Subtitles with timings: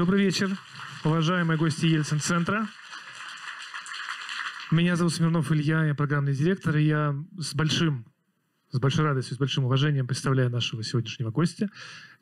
[0.00, 0.56] Добрый вечер,
[1.04, 2.66] уважаемые гости Ельцин-центра.
[4.70, 8.06] Меня зовут Смирнов Илья, я программный директор, и я с большим,
[8.70, 11.68] с большой радостью, с большим уважением представляю нашего сегодняшнего гостя,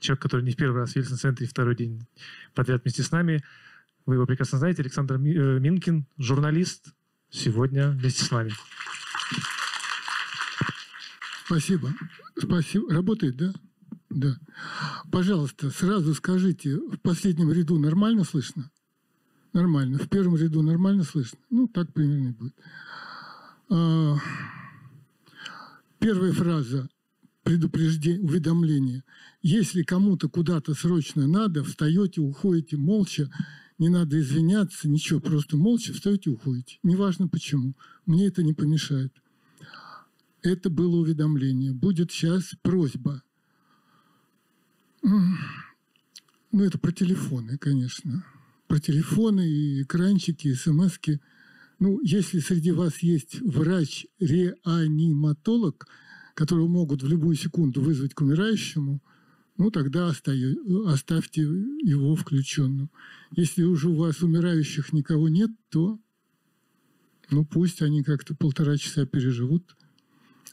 [0.00, 2.04] человек, который не в первый раз в Ельцин-центре, второй день
[2.52, 3.44] подряд вместе с нами.
[4.06, 5.18] Вы его прекрасно знаете, Александр э,
[5.60, 6.92] Минкин, журналист,
[7.30, 8.50] сегодня вместе с нами.
[11.46, 11.94] Спасибо.
[12.36, 12.92] Спасибо.
[12.92, 13.52] Работает, да?
[14.10, 14.38] Да.
[15.10, 18.70] Пожалуйста, сразу скажите, в последнем ряду нормально слышно?
[19.52, 19.98] Нормально.
[19.98, 21.38] В первом ряду нормально слышно?
[21.50, 22.54] Ну, так примерно будет.
[23.70, 24.16] А,
[25.98, 26.88] первая фраза
[27.42, 29.04] предупреждение, уведомление.
[29.42, 33.30] Если кому-то куда-то срочно надо, встаете, уходите молча,
[33.78, 36.78] не надо извиняться, ничего, просто молча встаете уходите.
[36.82, 37.74] Неважно почему.
[38.06, 39.14] Мне это не помешает.
[40.42, 41.72] Это было уведомление.
[41.72, 43.22] Будет сейчас просьба–
[45.02, 48.24] ну, это про телефоны, конечно.
[48.66, 51.20] Про телефоны и экранчики, и смс -ки.
[51.78, 55.86] Ну, если среди вас есть врач-реаниматолог,
[56.34, 59.00] которого могут в любую секунду вызвать к умирающему,
[59.56, 62.90] ну, тогда оставьте его включенным.
[63.32, 65.98] Если уже у вас умирающих никого нет, то
[67.30, 69.76] ну, пусть они как-то полтора часа переживут.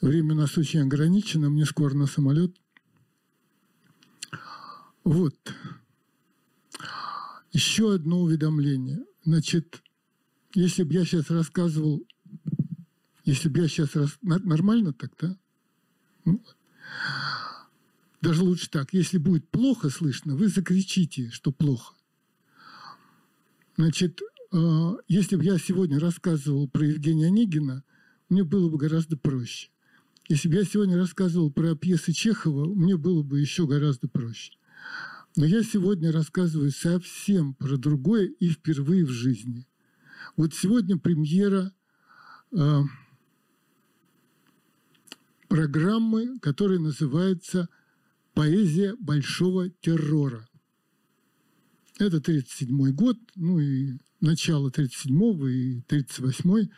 [0.02, 2.54] Время у нас очень ограничено, мне скоро на самолет–
[5.06, 5.36] вот.
[7.52, 9.04] Еще одно уведомление.
[9.24, 9.80] Значит,
[10.52, 12.04] если бы я сейчас рассказывал,
[13.24, 14.18] если бы я сейчас рас...
[14.20, 15.38] нормально так, да?
[16.24, 16.42] Ну,
[18.20, 18.92] даже лучше так.
[18.92, 21.94] Если будет плохо слышно, вы закричите, что плохо.
[23.76, 27.84] Значит, э, если бы я сегодня рассказывал про Евгения Онегина,
[28.28, 29.70] мне было бы гораздо проще.
[30.28, 34.50] Если бы я сегодня рассказывал про пьесы Чехова, мне было бы еще гораздо проще.
[35.36, 39.66] Но я сегодня рассказываю совсем про другое и впервые в жизни.
[40.34, 41.74] Вот сегодня премьера
[42.52, 42.80] э,
[45.48, 47.68] программы, которая называется
[48.32, 50.48] «Поэзия большого террора».
[51.98, 55.14] Это 1937 год, ну и начало 1937
[55.50, 56.70] и 1938.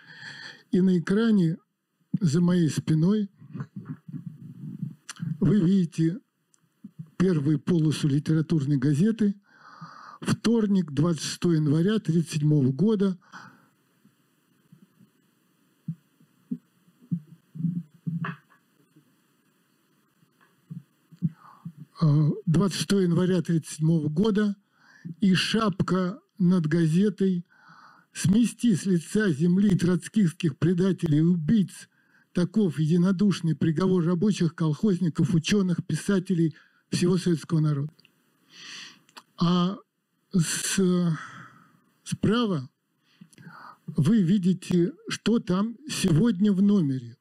[0.72, 1.58] И на экране
[2.20, 3.30] за моей спиной
[5.38, 6.18] вы видите
[7.18, 9.34] первую полосу литературной газеты.
[10.20, 13.18] Вторник, 26 января 1937 года.
[22.00, 24.56] Uh, 26 января 1937 года,
[25.20, 27.44] и шапка над газетой
[28.12, 31.88] «Смести с лица земли троцкистских предателей и убийц»
[32.32, 36.54] таков единодушный приговор рабочих, колхозников, ученых, писателей–
[36.90, 37.92] всего советского народа.
[39.36, 39.78] А
[40.32, 40.80] с,
[42.04, 42.68] справа
[43.86, 47.16] вы видите, что там сегодня в номере.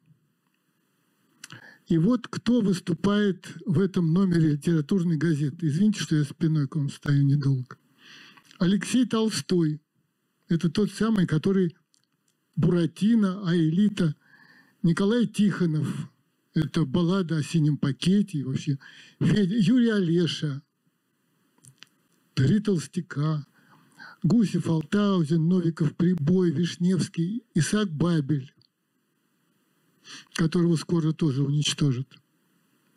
[1.88, 5.68] И вот кто выступает в этом номере литературной газеты.
[5.68, 7.78] Извините, что я спиной к вам стою недолго.
[8.60, 9.80] Алексей Толстой.
[10.50, 11.76] Это тот самый, который
[12.56, 14.16] Буратино, Аэлита.
[14.84, 15.88] Николай Тихонов,
[16.58, 18.80] это баллада о синем пакете и вообще.
[19.20, 20.62] Федя, Юрий Олеша,
[22.34, 23.46] Три толстяка,
[24.24, 28.54] Гусев, Алтаузен, Новиков, Прибой, Вишневский, Исаак Бабель,
[30.34, 32.08] которого скоро тоже уничтожат.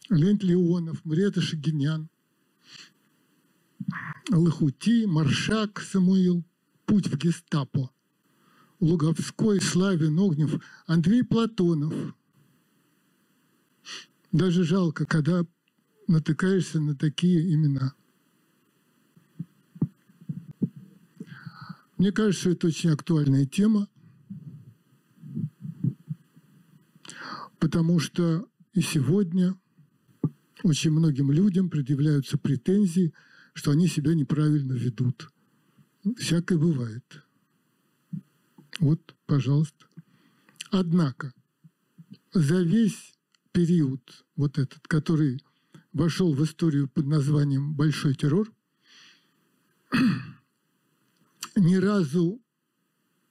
[0.08, 2.08] Лент Леонов, Мрета Шагинян,
[4.30, 6.44] Лохути, Маршак, Самуил,
[6.84, 7.90] Путь в гестапо,
[8.80, 11.94] Луговской, Славин, Огнев, Андрей Платонов–
[14.32, 15.44] даже жалко, когда
[16.06, 17.94] натыкаешься на такие имена.
[21.96, 23.88] Мне кажется, это очень актуальная тема,
[27.58, 29.54] потому что и сегодня
[30.62, 33.12] очень многим людям предъявляются претензии,
[33.52, 35.30] что они себя неправильно ведут.
[36.16, 37.04] Всякое бывает.
[38.78, 39.86] Вот, пожалуйста.
[40.70, 41.34] Однако,
[42.32, 43.19] за весь
[43.52, 45.42] период вот этот, который
[45.92, 48.52] вошел в историю под названием «Большой террор»,
[51.56, 52.40] ни разу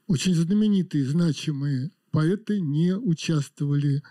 [0.07, 4.04] очень знаменитые, значимые поэты не участвовали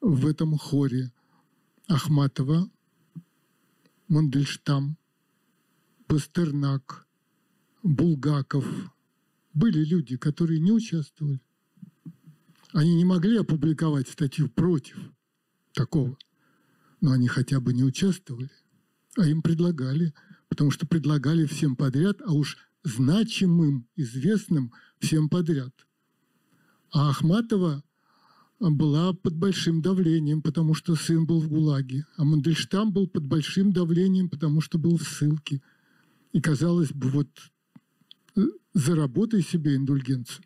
[0.00, 1.12] в этом хоре.
[1.88, 2.68] Ахматова,
[4.08, 4.98] Мандельштам,
[6.08, 7.06] Пастернак,
[7.84, 8.66] Булгаков.
[9.54, 11.40] Были люди, которые не участвовали.
[12.72, 14.98] Они не могли опубликовать статью против–
[15.76, 16.18] такого.
[17.00, 18.50] Но они хотя бы не участвовали,
[19.16, 20.12] а им предлагали
[20.48, 25.72] потому что предлагали всем подряд, а уж значимым, известным всем подряд.
[26.92, 27.82] А Ахматова
[28.58, 33.72] была под большим давлением, потому что сын был в ГУЛАГе, а Мандельштам был под большим
[33.72, 35.60] давлением, потому что был в ссылке.
[36.32, 37.28] И казалось бы, вот
[38.36, 38.40] э,
[38.72, 40.44] заработай себе индульгенцию.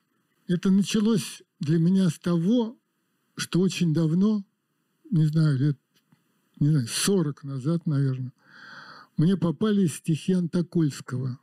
[0.49, 2.77] Это началось для меня с того,
[3.37, 4.45] что очень давно,
[5.11, 5.79] не знаю, лет
[6.61, 8.33] не знаю, 40 назад, наверное,
[9.17, 11.39] мне попались стихи Антокольского.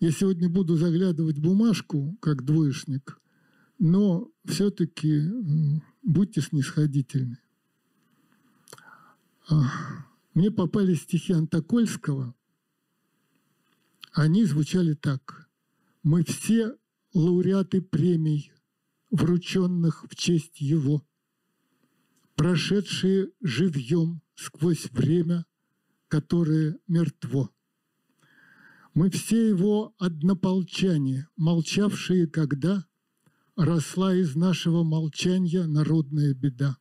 [0.00, 3.18] Я сегодня буду заглядывать бумажку, как двоечник,
[3.78, 5.22] но все-таки
[6.02, 7.38] будьте снисходительны.
[10.32, 12.34] Мне попались стихи Антокольского.
[14.12, 15.48] Они звучали так.
[16.02, 16.76] «Мы все
[17.12, 18.52] лауреаты премий,
[19.10, 21.04] врученных в честь его,
[22.40, 25.44] прошедшие живьем сквозь время,
[26.08, 27.50] которое мертво.
[28.94, 32.86] Мы все его однополчане, молчавшие когда
[33.56, 36.78] росла из нашего молчания народная беда.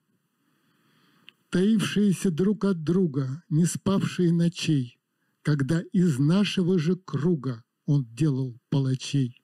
[1.50, 4.98] Таившиеся друг от друга, не спавшие ночей,
[5.42, 9.44] когда из нашего же круга он делал палачей.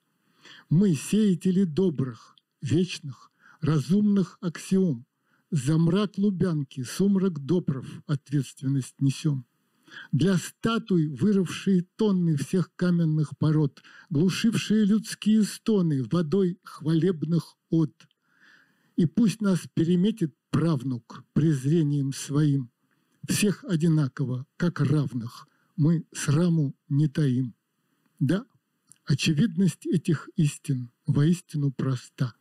[0.70, 3.30] Мы сеятели добрых, вечных,
[3.60, 5.05] разумных аксиом,
[5.50, 9.46] за мрак Лубянки, сумрак Допров ответственность несем.
[10.12, 17.94] Для статуй, вырывшие тонны всех каменных пород, глушившие людские стоны водой хвалебных от.
[18.96, 22.70] И пусть нас переметит правнук презрением своим.
[23.28, 27.54] Всех одинаково, как равных, мы сраму не таим.
[28.18, 28.46] Да,
[29.04, 32.34] очевидность этих истин воистину проста,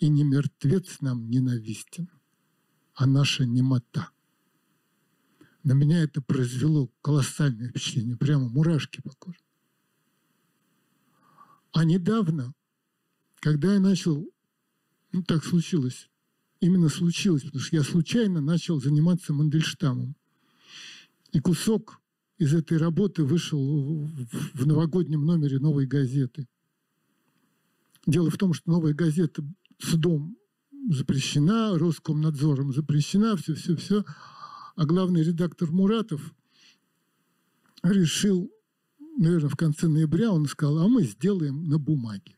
[0.00, 2.10] и не мертвец нам ненавистен,
[2.94, 4.10] а наша немота–
[5.62, 9.38] на меня это произвело колоссальное впечатление, прямо мурашки по коже.
[11.72, 12.54] А недавно,
[13.40, 14.26] когда я начал,
[15.12, 16.10] ну так случилось,
[16.60, 20.16] именно случилось, потому что я случайно начал заниматься Мандельштамом.
[21.32, 22.00] И кусок
[22.38, 24.08] из этой работы вышел
[24.54, 26.48] в новогоднем номере «Новой газеты».
[28.06, 29.44] Дело в том, что «Новая газета»
[29.80, 30.36] судом
[30.90, 34.04] запрещена, Роскомнадзором запрещена, все-все-все.
[34.76, 36.34] А главный редактор Муратов
[37.82, 38.50] решил,
[39.18, 42.36] наверное, в конце ноября, он сказал, а мы сделаем на бумаге.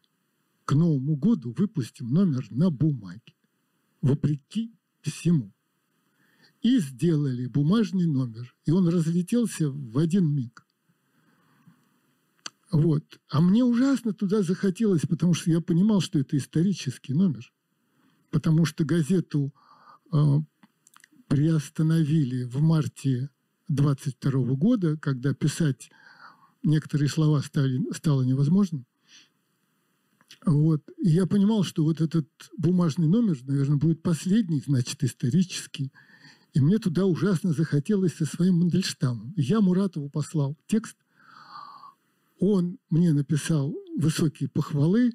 [0.65, 3.35] К Новому году выпустим номер на бумаге.
[4.01, 5.53] Вопреки всему.
[6.61, 8.55] И сделали бумажный номер.
[8.65, 10.65] И он разлетелся в один миг.
[12.73, 13.05] Вот.
[13.29, 17.53] А мне ужасно туда захотелось, потому что я понимал, что это исторический номер.
[18.31, 19.53] Потому что газету
[20.11, 20.39] э,
[21.29, 23.29] приостановили в марте
[23.69, 25.91] 22 года, когда писать
[26.63, 28.85] некоторые слова стали, стало невозможно.
[30.47, 30.83] Вот.
[30.97, 32.27] И я понимал, что вот этот
[32.57, 35.93] бумажный номер, наверное, будет последний, значит, исторический.
[36.55, 39.35] И мне туда ужасно захотелось со своим Мандельштамом.
[39.37, 40.97] я Муратову послал текст.
[42.45, 45.13] Он мне написал высокие похвалы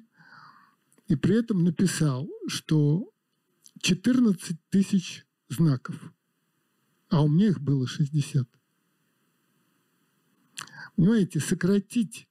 [1.08, 3.12] и при этом написал, что
[3.82, 6.14] 14 тысяч знаков.
[7.10, 8.48] А у меня их было 60.
[10.96, 12.26] Понимаете, сократить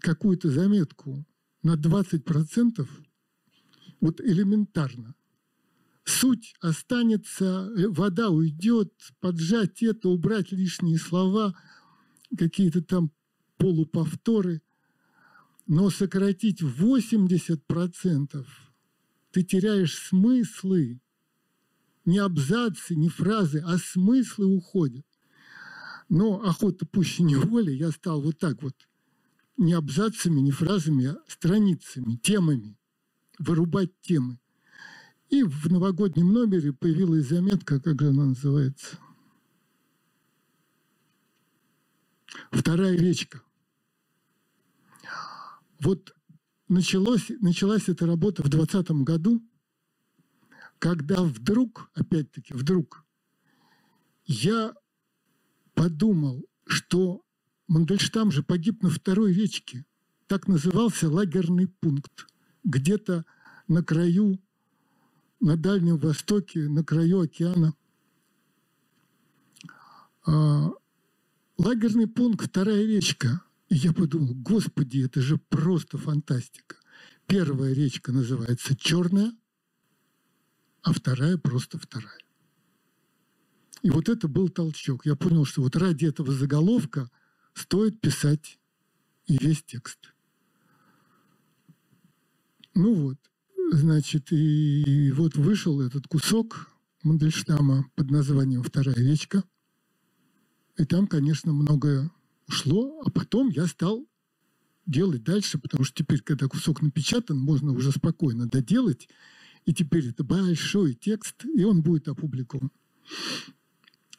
[0.00, 1.24] какую-то заметку
[1.62, 2.86] на 20%
[4.02, 5.14] вот элементарно.
[6.04, 11.56] Суть останется, э, вода уйдет, поджать это, убрать лишние слова,
[12.36, 13.10] какие-то там
[13.62, 14.60] полуповторы.
[15.68, 18.46] Но сократить 80%
[19.30, 21.00] ты теряешь смыслы
[22.04, 25.06] не абзацы, не фразы, а смыслы уходят.
[26.08, 28.74] Но охота пуще неволи я стал вот так вот,
[29.56, 32.76] не абзацами, не фразами, а страницами, темами,
[33.38, 34.40] вырубать темы.
[35.30, 38.98] И в новогоднем номере появилась заметка, как же она называется?
[42.50, 43.42] Вторая речка.
[45.82, 46.14] Вот
[46.68, 49.42] началось, началась эта работа в 2020 году–
[50.82, 53.04] когда вдруг, опять-таки, вдруг,
[54.24, 54.74] я
[55.74, 57.22] подумал, что
[57.68, 59.86] Мандельштам же погиб на второй речке.
[60.26, 62.26] Так назывался лагерный пункт.
[62.64, 63.24] Где-то
[63.68, 64.42] на краю,
[65.38, 67.74] на Дальнем Востоке, на краю океана.
[70.26, 70.68] А,
[71.58, 73.40] лагерный пункт «Вторая речка».
[73.72, 76.76] И я подумал, господи, это же просто фантастика.
[77.26, 79.32] Первая речка называется «Черная»,
[80.82, 82.18] а вторая просто вторая.
[83.80, 85.06] И вот это был толчок.
[85.06, 87.08] Я понял, что вот ради этого заголовка
[87.54, 88.58] стоит писать
[89.24, 90.12] и весь текст.
[92.74, 93.18] Ну вот,
[93.72, 96.68] значит, и вот вышел этот кусок
[97.04, 99.42] Мандельштама под названием «Вторая речка».
[100.76, 102.10] И там, конечно, многое
[102.52, 104.06] ушло, а потом я стал
[104.84, 109.08] делать дальше, потому что теперь, когда кусок напечатан, можно уже спокойно доделать,
[109.64, 112.70] и теперь это большой текст, и он будет опубликован.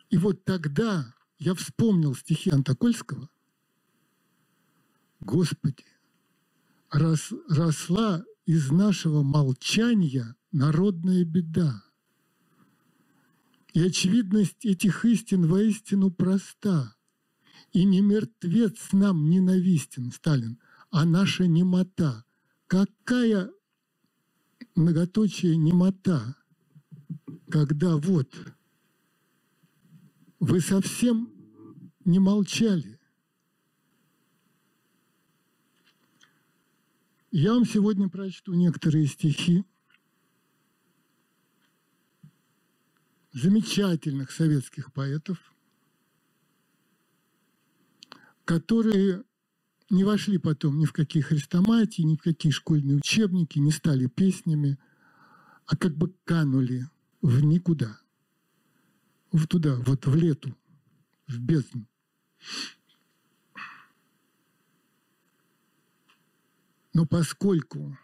[0.09, 3.29] И вот тогда я вспомнил стихи Антокольского.
[5.19, 5.85] Господи,
[6.89, 11.83] рос, росла из нашего молчания народная беда.
[13.73, 16.95] И очевидность этих истин воистину проста.
[17.73, 20.59] И не мертвец нам ненавистен, Сталин,
[20.91, 22.23] а наша немота.
[22.67, 23.51] Какая
[24.75, 26.35] многоточие немота,
[27.49, 28.31] когда вот
[30.39, 31.33] вы совсем
[32.05, 32.99] не молчали.
[37.31, 39.65] Я вам сегодня прочту некоторые стихи
[43.31, 45.52] замечательных советских поэтов,
[48.45, 49.23] которые
[49.89, 54.77] не вошли потом ни в какие хрестоматии, ни в какие школьные учебники, не стали песнями,
[55.65, 56.87] а как бы канули
[57.21, 57.99] в никуда–
[59.33, 60.55] в туда, вот в лету,
[61.27, 61.87] в бездну.
[66.93, 67.97] Но поскольку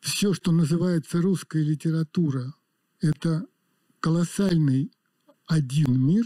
[0.00, 2.54] все, что называется русская литература,
[3.00, 3.46] это
[4.00, 4.90] колоссальный
[5.46, 6.24] один мир,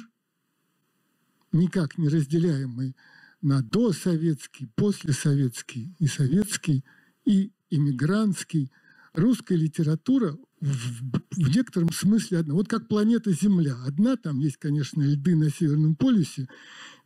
[1.53, 2.97] никак не разделяемый
[3.43, 6.85] на досоветский, послесоветский и советский,
[7.25, 8.71] и иммигрантский,
[9.15, 12.55] русская литература в, в некотором смысле одна.
[12.55, 13.77] Вот как планета Земля.
[13.85, 16.49] Одна, там есть, конечно, льды на Северном полюсе,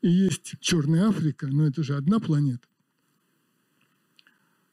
[0.02, 2.66] и есть Черная Африка, но это же одна планета.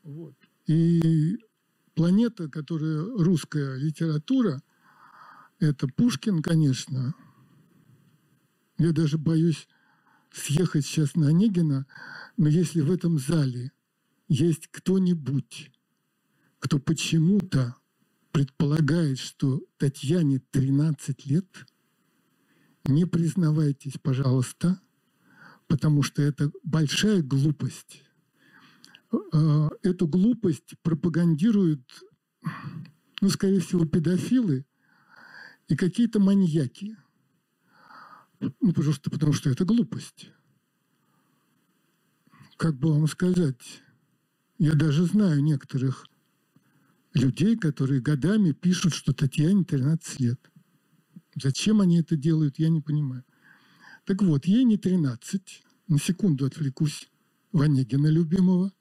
[0.04, 0.36] Вот.
[0.66, 1.38] И
[1.94, 4.62] планета, которая русская литература,
[5.60, 7.14] это Пушкин, конечно.
[8.82, 9.68] Я даже боюсь
[10.32, 11.86] съехать сейчас на Онегина,
[12.36, 13.72] но если в этом зале
[14.28, 15.72] есть кто-нибудь,
[16.58, 17.76] кто почему-то
[18.32, 21.46] предполагает, что Татьяне 13 лет,
[22.86, 24.82] не признавайтесь, пожалуйста,
[25.68, 28.02] потому что это большая глупость.
[29.32, 31.88] Э, эту глупость пропагандируют,
[33.22, 34.66] ну, скорее всего, педофилы
[35.68, 36.98] и какие-то маньяки.
[38.42, 40.30] Ну, потому что, потому что это глупость.
[42.58, 43.82] Как бы вам сказать,
[44.58, 46.06] я даже знаю некоторых
[47.14, 50.52] людей, которые годами пишут, что Татьяне 13 лет.
[51.36, 53.24] Зачем они это делают, я не понимаю.
[54.06, 55.64] Так вот, ей не 13.
[55.88, 57.10] На секунду отвлекусь.
[57.52, 58.72] Ванегина любимого.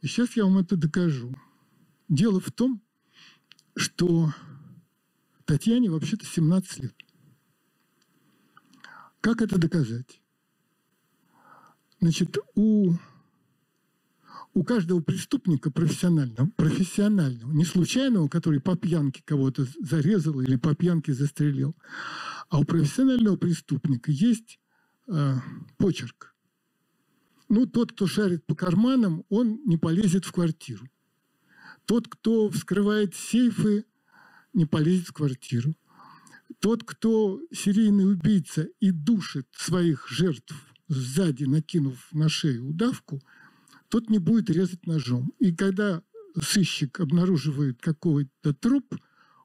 [0.00, 1.34] И сейчас я вам это докажу.
[2.08, 2.82] Дело в том,
[3.76, 4.32] что
[5.44, 7.05] Татьяне вообще-то 17 лет.
[9.26, 10.22] Как это доказать?
[12.00, 12.94] Значит, у
[14.54, 21.12] у каждого преступника профессионального, профессионального, не случайного, который по пьянке кого-то зарезал или по пьянке
[21.12, 21.74] застрелил,
[22.50, 24.60] а у профессионального преступника есть
[25.08, 25.34] э,
[25.76, 26.32] почерк.
[27.48, 30.88] Ну, тот, кто шарит по карманам, он не полезет в квартиру.
[31.84, 33.86] Тот, кто вскрывает сейфы,
[34.52, 35.74] не полезет в квартиру.
[36.60, 40.54] Тот, кто серийный убийца и душит своих жертв
[40.88, 43.20] сзади, накинув на шею удавку–
[43.88, 45.32] тот не будет резать ножом.
[45.38, 46.02] И когда
[46.40, 48.96] сыщик обнаруживает какой-то труп,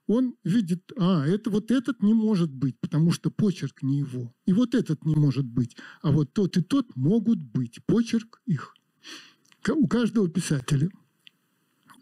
[0.08, 4.34] он видит, а, это вот этот не может быть, потому что почерк не его.
[4.46, 5.78] И вот этот не может быть.
[6.02, 7.80] А вот тот и тот могут быть.
[7.86, 8.74] Почерк их.
[9.70, 10.90] У каждого писателя,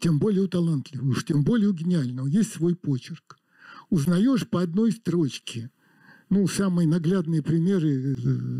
[0.00, 3.36] тем более у талантливого, уж тем более у гениального, есть свой почерк.
[3.90, 5.70] Узнаешь по одной строчке.
[6.30, 8.16] Ну, самые наглядные примеры э,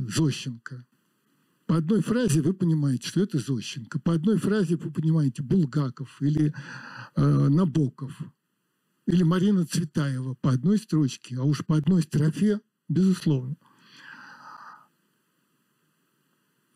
[0.08, 0.84] Зощенко.
[1.66, 4.00] По одной фразе вы понимаете, что это Зощенко.
[4.00, 6.52] По одной фразе вы понимаете Булгаков или
[7.14, 8.20] э, Набоков
[9.06, 13.56] или Марина Цветаева по одной строчке, а уж по одной строфе, безусловно.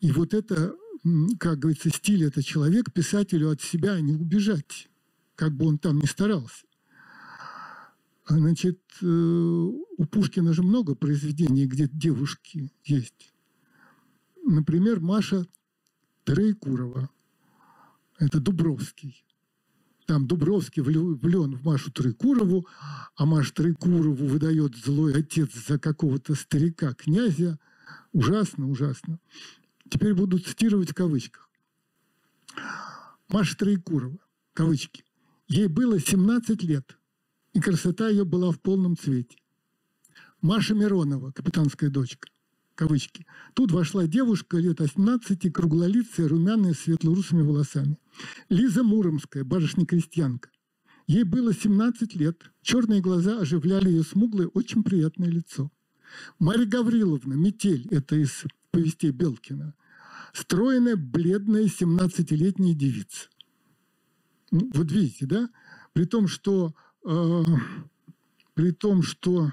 [0.01, 0.75] И вот это,
[1.39, 4.89] как говорится, стиль это человек, писателю от себя не убежать,
[5.35, 6.65] как бы он там ни старался.
[8.27, 13.33] Значит, э, у Пушкина же много произведений, где девушки есть.
[14.43, 15.45] Например, Маша
[16.23, 17.09] Троекурова.
[18.17, 19.23] Это Дубровский.
[20.07, 22.67] там Дубровский влюблен в Машу Трикурову,
[23.15, 27.59] а Маша Трикурову выдает злой отец за какого-то старика, князя.
[28.11, 29.19] Ужасно, ужасно.
[29.89, 31.49] Теперь буду цитировать в кавычках.
[33.27, 34.17] Маша Троекурова,
[34.53, 35.03] кавычки.
[35.47, 36.97] Ей было 17 лет,
[37.55, 39.37] и красота ее была в полном цвете.
[40.41, 42.27] Маша Миронова, капитанская дочка,
[42.75, 43.25] кавычки.
[43.53, 47.97] Тут вошла девушка лет 18, круглолицая, румяная, с светлорусыми волосами.
[48.49, 50.49] Лиза Муромская, барышня-крестьянка.
[51.07, 52.51] Ей было 17 лет.
[52.61, 55.71] Черные глаза оживляли ее смуглое, очень приятное лицо.
[56.39, 59.73] Марья Гавриловна, метель, это из повестей Белкина.
[60.33, 63.29] Стройная, бледная, 17-летняя девица.
[64.51, 65.49] Ну, вот видите, да?
[65.93, 67.43] При том, что, э,
[68.53, 69.51] при том, что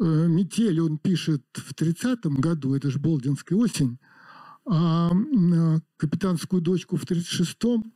[0.00, 3.98] Э, метель он пишет в 30-м году, это же Болдинская осень,
[4.64, 5.10] а
[5.98, 7.92] капитанскую дочку в 36-м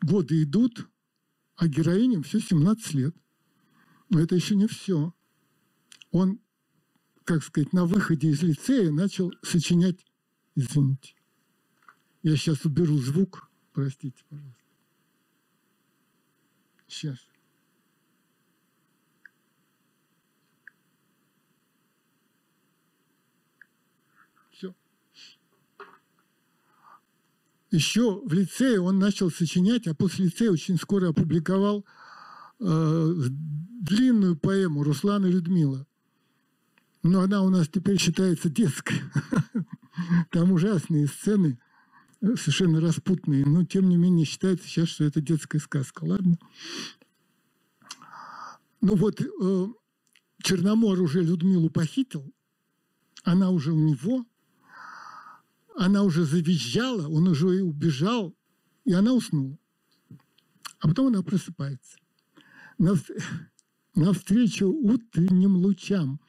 [0.00, 0.88] годы идут,
[1.56, 3.14] а героиням все 17 лет.
[4.08, 5.12] Но это еще не все.
[6.10, 6.40] Он,
[7.24, 10.06] как сказать, на выходе из лицея начал сочинять,
[10.54, 11.16] извините,
[12.22, 14.55] я сейчас уберу звук, простите, пожалуйста.
[16.88, 17.18] Сейчас.
[27.76, 31.84] еще в лицее он начал сочинять, а после лицея очень скоро опубликовал
[32.58, 33.14] э,
[33.80, 35.86] длинную поэму «Руслан и Людмила».
[37.02, 39.00] Но она у нас теперь считается детской.
[40.30, 41.58] Там ужасные сцены,
[42.20, 46.04] совершенно распутные, но тем не менее считается сейчас, что это детская сказка.
[46.04, 46.38] Ладно?
[48.80, 49.66] Ну вот э,
[50.42, 52.32] Черномор уже Людмилу похитил,
[53.24, 54.24] она уже у него–
[55.76, 58.34] она уже завизжала, он уже и убежал,
[58.84, 59.58] и она уснула.
[60.80, 61.98] А потом она просыпается.
[63.94, 66.20] Навстречу утренним лучам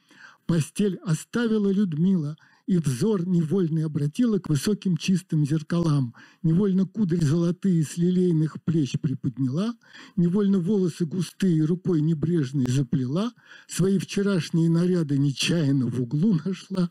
[0.46, 2.36] постель оставила Людмила–
[2.68, 6.14] и взор невольный обратила к высоким чистым зеркалам.
[6.42, 9.72] Невольно кудри золотые с лилейных плеч приподняла,
[10.16, 13.32] невольно волосы густые рукой небрежной заплела,
[13.68, 16.90] свои вчерашние наряды нечаянно в углу нашла.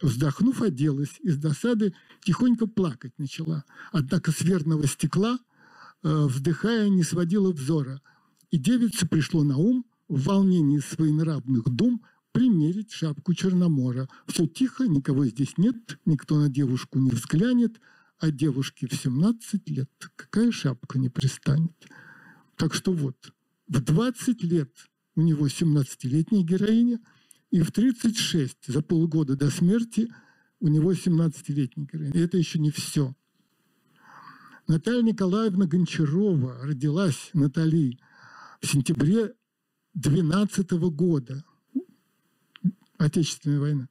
[0.00, 1.92] Вздохнув, оделась, из досады
[2.24, 3.64] тихонько плакать начала.
[3.92, 5.38] Однако с верного стекла,
[6.04, 8.00] э, вздыхая, не сводила взора.
[8.50, 12.02] И девице пришло на ум в волнении своенравных дум–
[12.38, 14.08] примерить шапку Черномора.
[14.28, 17.80] Все тихо, никого здесь нет, никто на девушку не взглянет,
[18.20, 21.72] а девушке в 17 лет какая шапка не пристанет.
[22.56, 23.32] Так что вот,
[23.66, 24.70] в 20 лет
[25.16, 27.00] у него 17-летняя героиня,
[27.50, 30.08] и в 36, за полгода до смерти,
[30.60, 32.12] у него 17-летняя героиня.
[32.12, 33.16] И это еще не все.
[34.68, 37.98] Наталья Николаевна Гончарова родилась, Натали,
[38.60, 39.34] в сентябре
[39.94, 41.42] 12 года.
[42.98, 43.88] Отечественная война.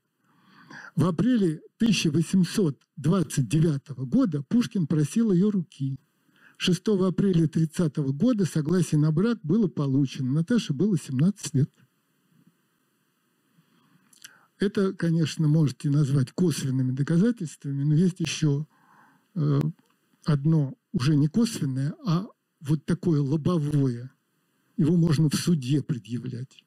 [0.96, 5.98] В апреле 1829 года Пушкин просил ее руки.
[6.58, 10.34] 6 апреля 30 года согласие на брак было получено.
[10.34, 11.72] Наташе было 17 лет.
[14.60, 18.66] Это, конечно, можете назвать косвенными доказательствами, но есть еще
[19.36, 19.62] э,
[20.26, 22.26] одно уже не косвенное, а
[22.60, 24.12] вот такое лобовое.
[24.78, 26.64] Его можно в суде предъявлять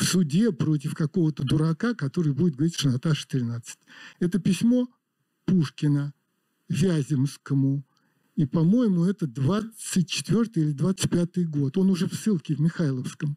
[0.00, 3.78] в суде против какого-то дурака, который будет говорить, что Наташа 13.
[4.20, 4.88] Это письмо
[5.44, 6.14] Пушкина
[6.70, 7.84] Вяземскому.
[8.34, 11.76] И, по-моему, это 24 или 25 год.
[11.76, 13.36] Он уже в ссылке в Михайловском.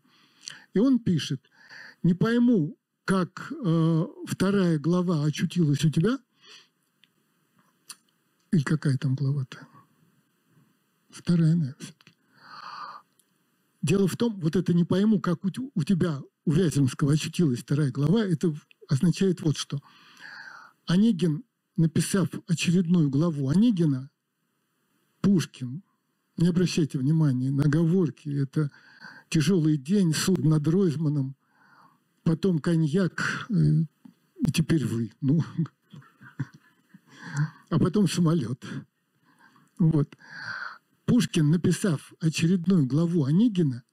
[0.73, 1.41] И он пишет,
[2.01, 6.17] не пойму, как э, вторая глава очутилась у тебя.
[8.51, 9.67] Или какая там глава-то?
[11.09, 12.13] Вторая, наверное, все-таки.
[13.81, 17.91] Дело в том, вот это не пойму, как у, у тебя у Вяземского очутилась вторая
[17.91, 18.53] глава, это
[18.87, 19.79] означает вот что.
[20.85, 21.43] Онегин,
[21.77, 24.09] написав очередную главу Онегина,
[25.21, 25.83] Пушкин,
[26.37, 28.71] не обращайте внимания на оговорки, это
[29.29, 31.35] тяжелый день, суд над Ройзманом,
[32.23, 33.53] потом коньяк, э,
[34.45, 35.11] и теперь вы.
[35.21, 35.43] Ну,
[37.69, 38.65] а потом самолет.
[39.77, 40.17] Вот.
[41.05, 43.83] Пушкин, написав очередную главу Онегина,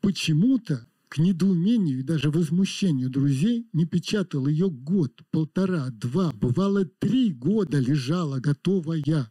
[0.00, 7.32] почему-то к недоумению и даже возмущению друзей не печатал ее год, полтора, два, бывало три
[7.32, 9.28] года лежала готовая.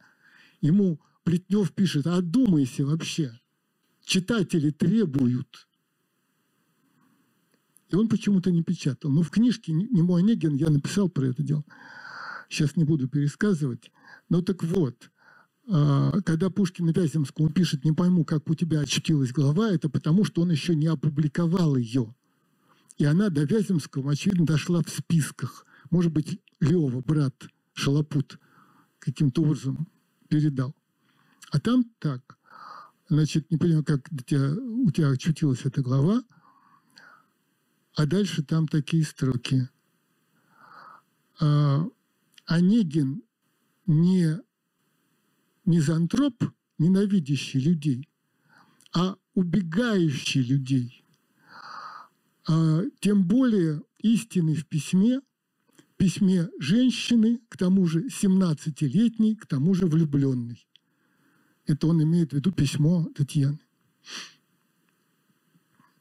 [0.60, 3.40] Ему Плетнев пишет, а одумайся вообще,
[4.04, 5.70] читатели требуют.
[7.88, 9.10] И он почему-то не печатал.
[9.10, 11.64] Но в книжке «Немо Онегин» я написал про это дело.
[12.50, 13.90] Сейчас не буду пересказывать.
[14.28, 15.10] Но так вот, а,
[15.70, 20.50] когда Пушкин Вяземскому пишет «Не пойму, как у тебя очутилась голова», это потому, что он
[20.50, 22.16] еще не опубликовал ее.
[22.98, 25.66] И она до Вяземского, очевидно, дошла в списках.
[25.92, 27.36] Может быть, Лева, брат
[27.74, 28.40] Шалопут,
[28.98, 29.88] каким-то образом
[30.28, 30.76] передал.
[31.52, 32.38] А там так.
[33.08, 36.24] Значит, не понимаю, как у тебя, у тебя очутилась эта глава.
[37.96, 39.70] А дальше там такие строки.
[41.40, 41.86] А,
[42.46, 43.22] Онегин
[43.86, 44.40] не
[45.70, 48.10] мизантроп, ненавидящий людей,
[48.92, 51.06] а убегающий людей.
[52.48, 55.22] А, тем более истины в письме,
[55.98, 60.68] письме женщины, к тому же 17-летней, к тому же влюбленной.
[61.68, 63.60] Это он имеет в виду письмо Татьяны.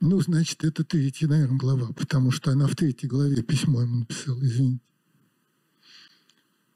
[0.00, 4.40] Ну, значит, это третья, наверное, глава, потому что она в третьей главе письмо ему написала,
[4.42, 4.81] извините.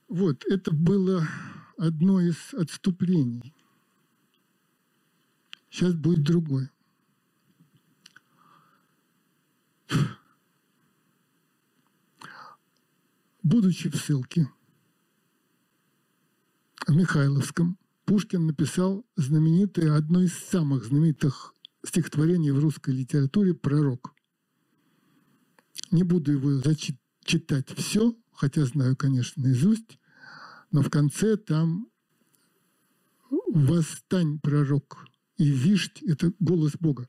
[0.09, 1.27] Вот, это было
[1.83, 3.53] одно из отступлений.
[5.69, 6.71] Сейчас будет другое.
[13.43, 14.49] Будучи в ссылке
[16.87, 21.53] в Михайловском, Пушкин написал знаменитое, одно из самых знаменитых
[21.85, 24.15] стихотворений в русской литературе «Пророк».
[25.91, 29.99] Не буду его зачитать читать все, хотя знаю, конечно, наизусть,
[30.73, 31.89] но в конце там
[33.31, 35.07] «Восстань, пророк,
[35.37, 37.07] и вишть»– это голос Бога.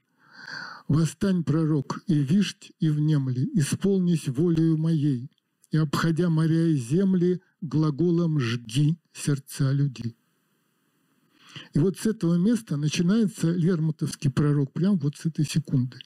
[0.87, 5.31] «Восстань, пророк, и вишть, и внемли, исполнись волею моей,
[5.71, 10.17] и, обходя моря и земли, глаголом жги сердца людей».
[11.73, 15.99] И вот с этого места начинается Лермонтовский пророк, прямо вот с этой секунды.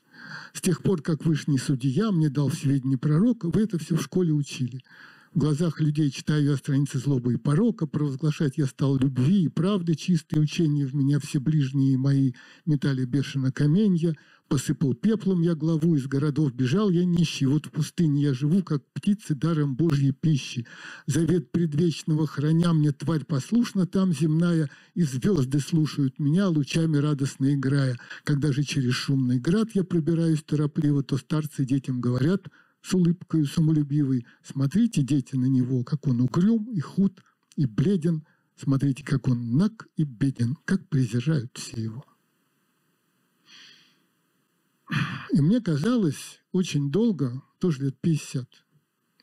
[0.53, 4.33] С тех пор, как Вышний судья мне дал сведения пророка, вы это все в школе
[4.33, 4.83] учили.
[5.37, 9.93] В глазах людей читаю я страницы злобы и порока, провозглашать я стал любви и правды,
[9.93, 12.31] чистые учения в меня все ближние мои
[12.65, 14.15] метали бешено каменья,
[14.47, 18.81] посыпал пеплом я главу, из городов бежал я нищий, вот в пустыне я живу, как
[18.93, 20.65] птицы даром Божьей пищи.
[21.05, 27.99] Завет предвечного храня мне тварь послушна там земная, и звезды слушают меня, лучами радостно играя.
[28.23, 32.47] Когда же через шумный град я пробираюсь торопливо, то старцы детям говорят—
[32.81, 34.25] с улыбкой самолюбивой.
[34.43, 37.23] Смотрите, дети, на него, как он угрюм и худ
[37.55, 38.25] и бледен.
[38.55, 42.05] Смотрите, как он наг и беден, как презирают все его.
[45.31, 48.47] И мне казалось очень долго, тоже лет 50,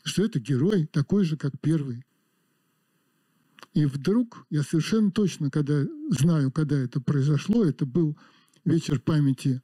[0.04, 2.04] что это герой такой же, как первый.
[3.72, 8.16] И вдруг, я совершенно точно, когда знаю, когда это произошло, это был
[8.64, 9.62] вечер памяти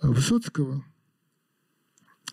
[0.00, 0.84] Высоцкого–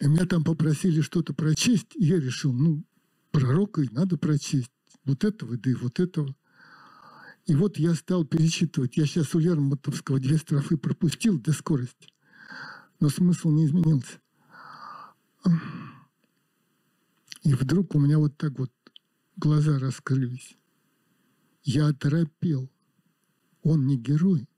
[0.04, 2.84] и меня там попросили что-то прочесть, и я решил, ну,
[3.32, 4.70] пророка и надо прочесть.
[5.06, 6.36] Вот этого, да и вот этого.
[7.46, 8.98] И вот я стал перечитывать.
[8.98, 12.10] Я сейчас у Лермонтовского две строфы пропустил до скорости.
[13.00, 14.20] Но смысл не изменился.
[17.44, 18.74] И вдруг у меня вот так вот
[19.38, 20.58] глаза раскрылись.
[21.64, 22.70] Я оторопел.
[23.62, 24.50] Он не герой.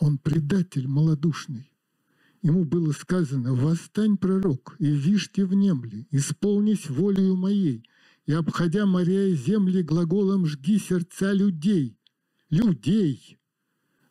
[0.00, 1.73] Он предатель малодушный.
[2.44, 7.88] Ему было сказано, «Восстань, пророк, и вишьте внемли, исполнись волею моей,
[8.26, 11.98] и, обходя моря и земли, глаголом жги сердца людей».
[12.50, 13.38] Людей,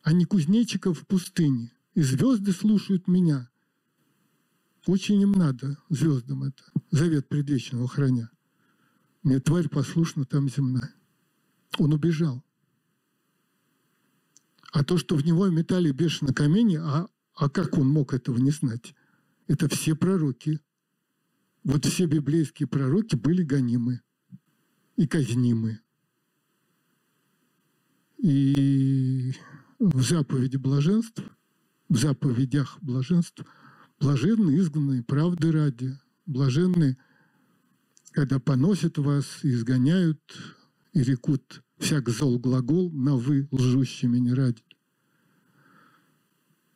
[0.01, 1.71] а не кузнечиков в пустыне.
[1.93, 3.51] И звезды слушают меня.
[4.87, 8.31] Очень им надо, звездам это, завет предвечного храня.
[9.21, 10.93] Мне тварь послушна там земная.
[11.77, 12.43] Он убежал.
[14.71, 18.51] А то, что в него метали бешено камни, а а как он мог этого не
[18.51, 18.95] знать?
[19.47, 20.59] Это все пророки.
[21.63, 24.01] Вот все библейские пророки были гонимы
[24.95, 25.79] и казнимы.
[28.17, 29.33] И
[29.79, 31.21] в заповеди блаженств,
[31.89, 33.43] в заповедях блаженств,
[33.99, 36.97] блаженны изгнанные правды ради, блаженны,
[38.11, 40.21] когда поносят вас изгоняют,
[40.93, 44.63] и рекут всяк зол глагол на вы лжущими не ради.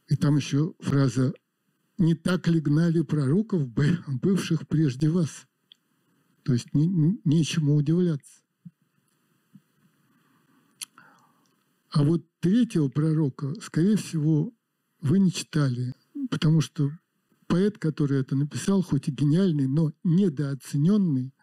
[0.08, 1.34] И там еще фраза
[1.98, 5.48] «Не так ли гнали пророков, бывших прежде вас?»
[6.44, 8.42] То есть не, нечему удивляться.
[11.90, 14.54] А вот третьего пророка, скорее всего,
[15.02, 15.94] вы не читали,
[16.30, 16.92] потому что
[17.48, 21.34] поэт, который это написал, хоть и гениальный, но недооцененный,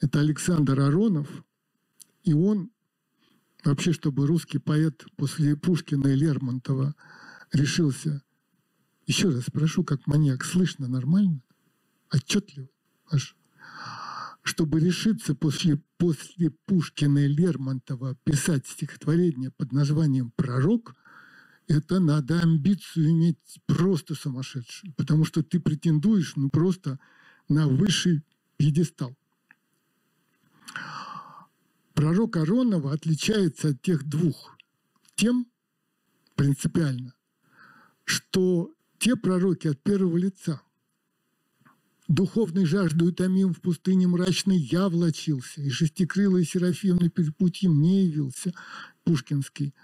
[0.00, 1.44] это Александр Аронов,
[2.22, 2.70] и он
[3.64, 6.94] вообще, чтобы русский поэт после Пушкина и Лермонтова–
[7.52, 8.22] решился.
[9.06, 11.40] Еще раз прошу, как маньяк, слышно нормально?
[12.10, 12.68] Отчетливо?
[13.10, 13.36] Аж,
[14.42, 20.94] чтобы решиться после, после Пушкина и Лермонтова писать стихотворение под названием «Пророк»,
[21.66, 26.98] это надо амбицию иметь просто сумасшедшую, потому что ты претендуешь ну, просто
[27.48, 28.22] на высший
[28.56, 29.14] пьедестал.
[31.92, 34.56] Пророк Аронова отличается от тех двух
[35.14, 35.46] тем
[36.36, 37.12] принципиально,
[38.08, 40.60] что те пророки от первого лица–
[42.08, 48.54] Духовной жаждой томим в пустыне мрачной я влочился, и шестикрылый Серафим на перепутье мне явился,
[49.04, 49.74] Пушкинский.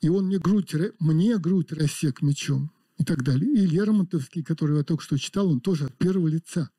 [0.00, 3.52] И он мне грудь, мне грудь рассек мечом и так далее.
[3.52, 6.70] И Лермонтовский, который я только что читал, он тоже от первого лица.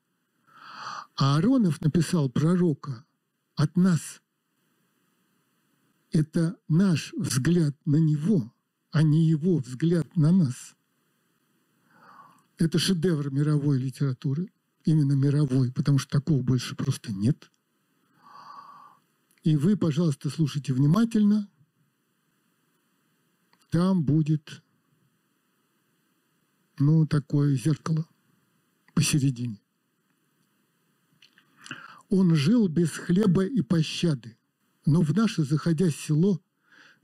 [1.14, 3.04] А Аронов написал пророка
[3.56, 4.22] от нас.
[6.10, 8.50] Это наш взгляд на него,
[8.94, 10.76] а не его взгляд на нас.
[12.58, 14.52] Это шедевр мировой литературы
[14.84, 17.50] именно мировой, потому что такого больше просто нет.
[19.42, 21.50] И вы, пожалуйста, слушайте внимательно.
[23.70, 24.62] Там будет,
[26.78, 28.06] ну, такое зеркало
[28.94, 29.60] посередине.
[32.10, 34.38] Он жил без хлеба и пощады,
[34.86, 36.43] но в наше заходя село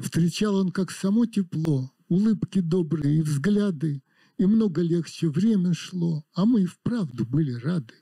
[0.01, 4.03] встречал он как само тепло, улыбки добрые и взгляды,
[4.39, 7.95] и много легче время шло, а мы и вправду были рады.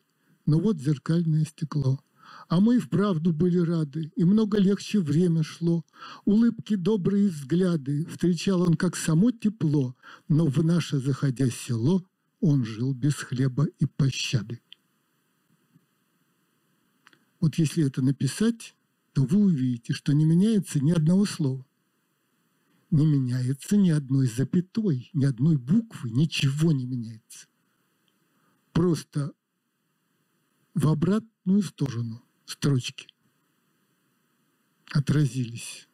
[0.46, 2.00] Но вот зеркальное стекло.
[2.48, 5.84] А мы и вправду были рады, и много легче время шло.
[6.24, 9.96] Улыбки, добрые взгляды, встречал он как само тепло,
[10.28, 12.06] но в наше заходя село
[12.40, 14.60] он жил без хлеба и пощады.
[17.40, 18.74] Вот если это написать,
[19.12, 21.67] то вы увидите, что не меняется ни одного слова
[22.90, 27.46] не меняется ни одной запятой, ни одной буквы, ничего не меняется.
[28.72, 29.32] Просто
[30.74, 33.08] в обратную сторону строчки
[34.92, 35.88] отразились.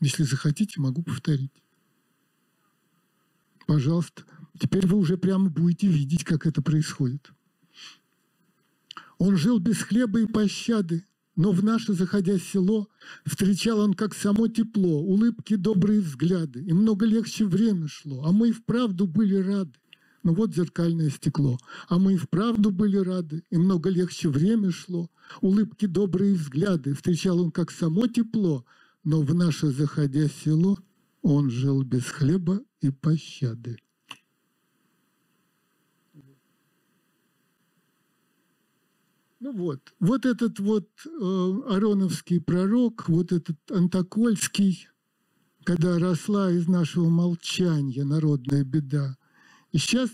[0.00, 1.62] Если захотите, могу повторить.
[3.66, 4.24] Пожалуйста.
[4.58, 7.32] Теперь вы уже прямо будете видеть, как это происходит.
[9.18, 11.06] Он жил без хлеба и пощады,
[11.40, 12.90] но в наше заходя село
[13.24, 16.62] встречал он как само тепло, улыбки, добрые взгляды.
[16.62, 19.72] И много легче время шло, а мы и вправду были рады.
[20.22, 21.56] Ну вот зеркальное стекло.
[21.88, 25.08] А мы и вправду были рады, и много легче время шло.
[25.40, 26.92] Улыбки, добрые взгляды.
[26.92, 28.66] Встречал он как само тепло,
[29.02, 30.78] но в наше заходя село
[31.22, 33.78] он жил без хлеба и пощады.
[39.40, 44.86] Ну вот, вот этот вот э, Ароновский пророк, вот этот Антокольский,
[45.64, 49.16] когда росла из нашего молчания народная беда.
[49.72, 50.10] И сейчас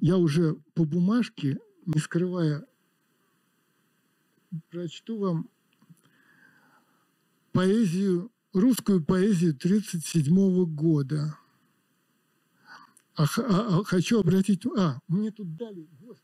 [0.00, 2.66] я уже по бумажке, не скрывая,
[4.70, 5.48] прочту вам
[7.52, 11.38] поэзию, русскую поэзию 1937 года.
[13.14, 14.66] А, а, а хочу обратить...
[14.76, 15.88] А, мне тут дали...
[16.00, 16.23] Господи.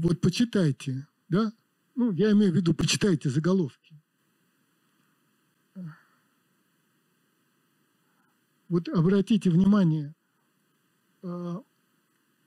[0.00, 1.52] Вот почитайте, да?
[1.96, 4.00] Ну, я имею в виду, почитайте заголовки.
[8.68, 10.14] Вот обратите внимание,
[11.22, 11.62] а,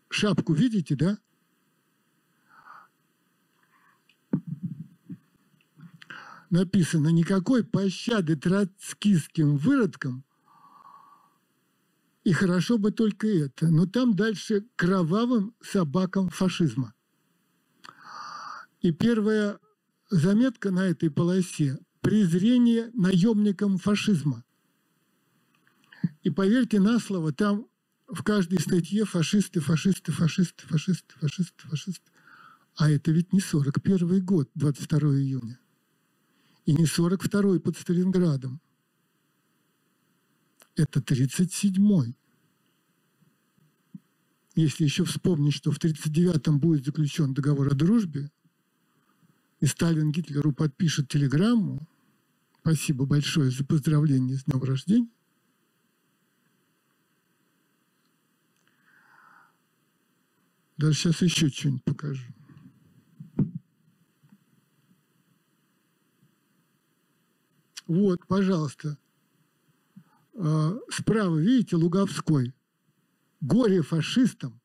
[0.10, 1.18] шапку видите, да?
[6.50, 10.24] Написано, никакой пощады троцкистским выродкам,
[12.24, 16.94] и хорошо бы только это, но там дальше кровавым собакам фашизма–
[18.82, 19.60] и первая
[20.10, 24.44] заметка на этой полосе– презрение наемникам фашизма.
[26.24, 27.68] И поверьте на слово, там
[28.08, 32.12] в каждой статье фашисты, фашисты, фашисты, фашисты, фашисты, фашисты.
[32.76, 35.60] А это ведь не 41 год, 22 июня.
[36.66, 38.60] И не 42 под Сталинградом.
[40.76, 42.16] Это 37-й.
[44.56, 48.32] Если еще вспомнить, что в 1939-м будет заключен договор о дружбе,
[49.62, 51.88] и Сталин Гитлеру подпишет телеграмму,
[52.62, 55.10] спасибо большое за поздравление с днем рождения,
[60.78, 62.26] Даже сейчас еще что-нибудь покажу.
[67.86, 68.98] Вот, пожалуйста.
[70.34, 72.56] А, справа, видите, Луговской.
[73.42, 74.61] Горе фашистам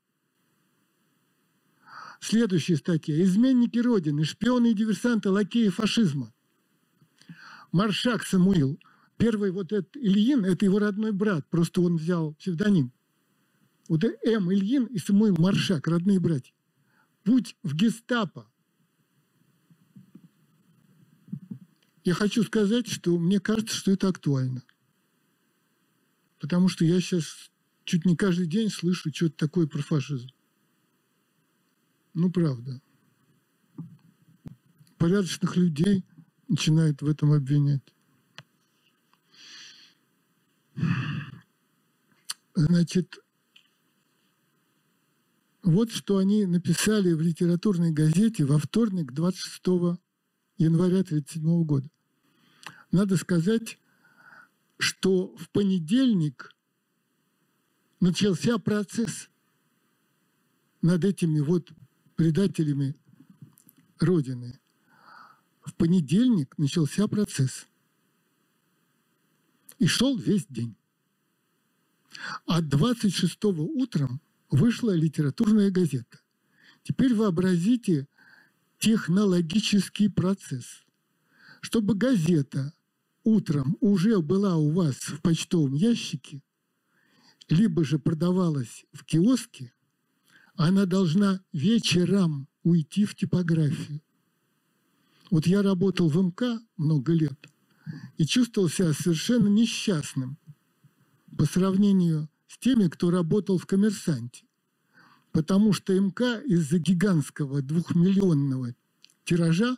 [2.27, 3.23] Следующая статья.
[3.23, 6.35] Изменники Родины, шпионы и диверсанты, лакеи фашизма.
[7.71, 8.81] Маршак Самуил.
[9.17, 12.93] Первый вот этот Ильин, это его родной брат, просто он взял псевдоним.
[13.89, 14.53] Вот М.
[14.53, 16.53] Ильин и Самуил Маршак, родные братья.
[17.23, 18.51] Путь в гестапо.
[22.03, 24.65] Я хочу сказать, что мне кажется, что это актуально.
[26.41, 27.53] Потому что я сейчас
[27.85, 30.29] чуть не каждый день слышу что-то такое про фашизм.
[32.17, 32.81] Ну, правда.
[34.97, 36.03] Порядочных людей
[36.49, 37.83] начинают в этом обвинять.
[42.55, 43.19] Значит,
[45.63, 49.61] вот что они написали в литературной газете во вторник, 26
[50.57, 51.91] января 1937 года.
[52.93, 53.79] Надо сказать,
[54.79, 56.57] что в понедельник
[58.01, 59.29] начался процесс
[60.81, 61.75] над этими вот
[62.17, 62.97] предателями
[63.99, 64.59] Родины.
[65.65, 67.67] В понедельник начался процесс.
[69.79, 70.75] И шел весь день.
[72.47, 76.21] А 26 утром вышла литературная газета.
[76.83, 78.09] Теперь вообразите
[78.79, 80.85] технологический процесс.
[81.61, 82.73] Чтобы газета
[83.25, 86.43] утром уже была у вас в почтовом ящике,
[87.49, 89.73] либо же продавалась в киоске,
[90.57, 94.01] она должна вечером уйти в типографию.
[95.31, 97.49] Вот я работал в МК много лет
[98.16, 100.38] и чувствовал себя совершенно несчастным
[101.37, 104.45] по сравнению с теми, кто работал в «Коммерсанте».
[105.33, 108.75] Потому что МК из-за гигантского двухмиллионного
[109.25, 109.77] тиража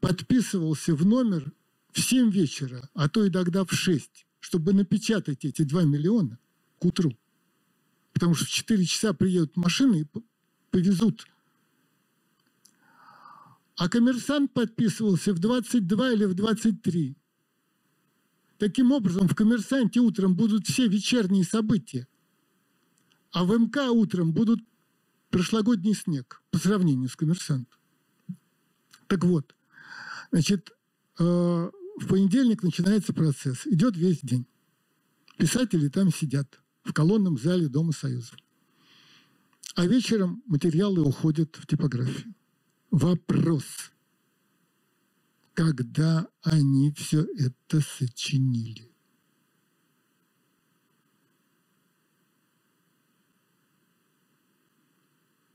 [0.00, 1.52] подписывался в номер
[1.92, 6.38] в 7 вечера, а то и тогда в 6, чтобы напечатать эти 2 миллиона
[6.78, 7.16] к утру.
[8.20, 10.06] Потому что в 4 часа приедут машины и
[10.70, 11.26] повезут.
[13.78, 17.16] А коммерсант подписывался в 22 или в 23.
[18.58, 22.06] Таким образом, в «Коммерсанте» утром будут все вечерние события,
[23.32, 24.60] а в МК утром будут
[25.30, 27.80] прошлогодний снег по сравнению с «Коммерсантом».
[29.06, 29.54] Так вот,
[30.30, 30.72] значит,
[31.18, 34.46] э, в понедельник начинается процесс, идет весь день.
[35.38, 38.32] Писатели там сидят в колонном зале Дома Союза.
[39.74, 42.34] А вечером материалы уходят в типографию.
[42.90, 43.64] Вопрос–
[45.60, 48.90] когда они все это сочинили.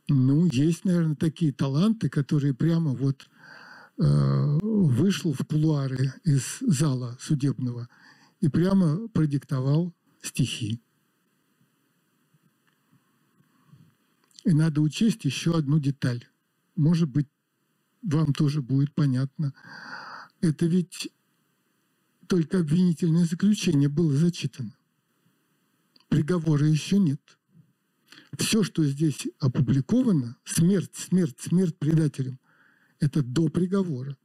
[0.07, 3.27] Ну, есть, наверное, такие таланты, которые прямо вот
[3.97, 7.89] э, вышел в кулуары из зала судебного
[8.41, 10.83] и прямо продиктовал стихи.
[14.45, 16.25] И надо учесть еще одну деталь.
[16.75, 17.27] Может быть,
[18.03, 19.53] вам тоже будет понятно.
[20.39, 21.11] Это ведь
[22.27, 24.77] только обвинительное заключение было зачитано.
[26.09, 27.19] Приговора еще нет.
[28.37, 32.39] Все, что здесь опубликовано, смерть, смерть, смерть предателям,
[32.99, 34.15] это до приговора.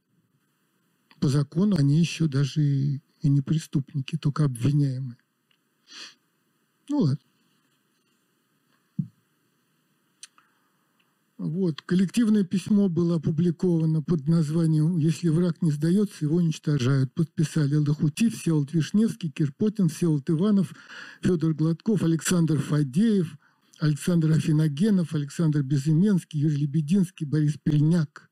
[1.19, 5.17] По закону они еще даже и, не преступники, только обвиняемые.
[6.89, 7.30] Ну ладно.
[11.41, 11.81] Вот.
[11.81, 17.11] Коллективное письмо было опубликовано под названием «Если враг не сдается, его уничтожают».
[17.15, 20.71] Подписали Лохути, Всеволод Вишневский, Кирпотин, Всеволод Иванов,
[21.23, 23.39] Федор Гладков, Александр Фадеев,
[23.79, 28.29] Александр Афиногенов, Александр Безыменский, Юрий Лебединский, Борис Пельняк.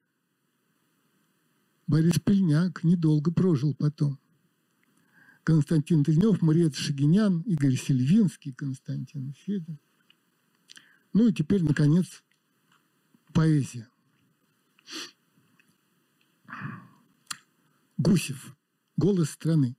[1.87, 4.19] Борис Пельняк недолго прожил потом.
[5.43, 9.79] Константин Тренев, Мария Шагинян, Игорь Сельвинский, Константин Федин.
[11.11, 12.21] Ну и теперь, наконец,
[13.33, 13.87] поэзия.
[17.97, 18.55] Гусев.
[18.97, 19.75] Голос страны.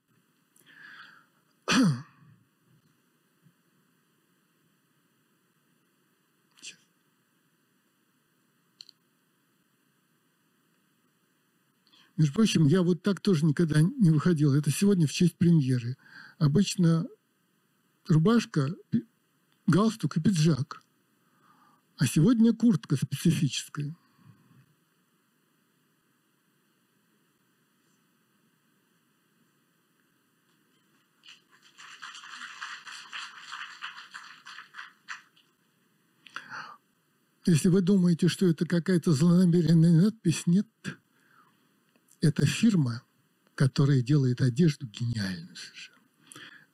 [12.16, 14.52] Между прочим, я вот так тоже никогда не выходил.
[14.52, 15.96] Это сегодня в честь премьеры.
[16.38, 17.06] Обычно
[18.06, 18.74] рубашка,
[19.66, 20.79] галстук и пиджак–
[22.00, 23.94] а сегодня куртка специфическая.
[37.44, 40.68] Если вы думаете, что это какая-то злонамеренная надпись, нет.
[42.22, 43.02] Это фирма,
[43.54, 45.98] которая делает одежду гениальную совершенно.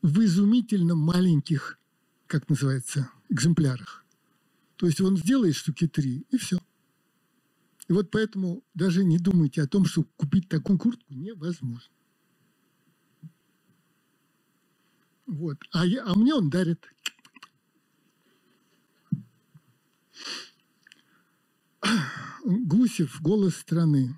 [0.03, 1.81] В изумительно маленьких,
[2.29, 4.06] как называется, экземплярах.
[4.77, 6.59] То есть он сделает штуки три, и все.
[7.89, 11.93] И вот поэтому даже не думайте о том, что купить такую куртку невозможно.
[15.27, 15.59] Вот.
[15.72, 16.93] А, я, а мне он дарит.
[22.45, 24.16] Гусев «Голос страны».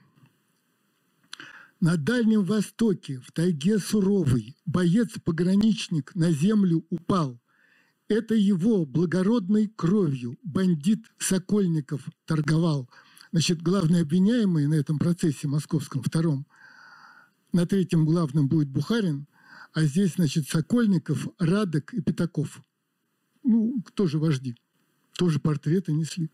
[1.80, 7.40] На Дальнем Востоке, в тайге суровой, боец-пограничник на землю упал.
[8.08, 12.88] Это его благородной кровью бандит Сокольников торговал.
[13.32, 16.46] Значит, главный обвиняемый на этом процессе московском, втором,
[17.52, 19.26] на третьем главном будет Бухарин,
[19.74, 22.62] а здесь, значит, Сокольников, Радок и Пятаков.
[23.44, 24.56] Ну, тоже вожди,
[25.16, 26.30] тоже портреты несли.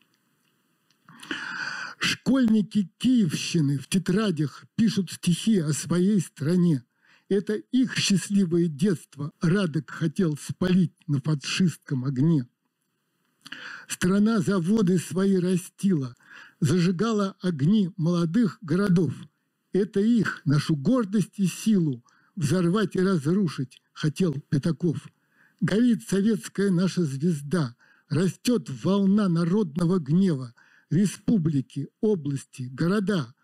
[1.99, 6.85] Школьники Киевщины в тетрадях пишут стихи о своей стране.
[7.29, 12.47] Это их счастливое детство Радок хотел спалить на фашистском огне.
[13.89, 16.16] Страна заводы свои растила,
[16.61, 19.14] зажигала огни молодых городов.
[19.72, 22.05] Это их, нашу гордость и силу,
[22.37, 25.09] взорвать и разрушить хотел Пятаков.
[25.61, 27.75] Горит советская наша звезда,
[28.09, 30.55] растет волна народного гнева–
[30.91, 33.35] республики, области, города,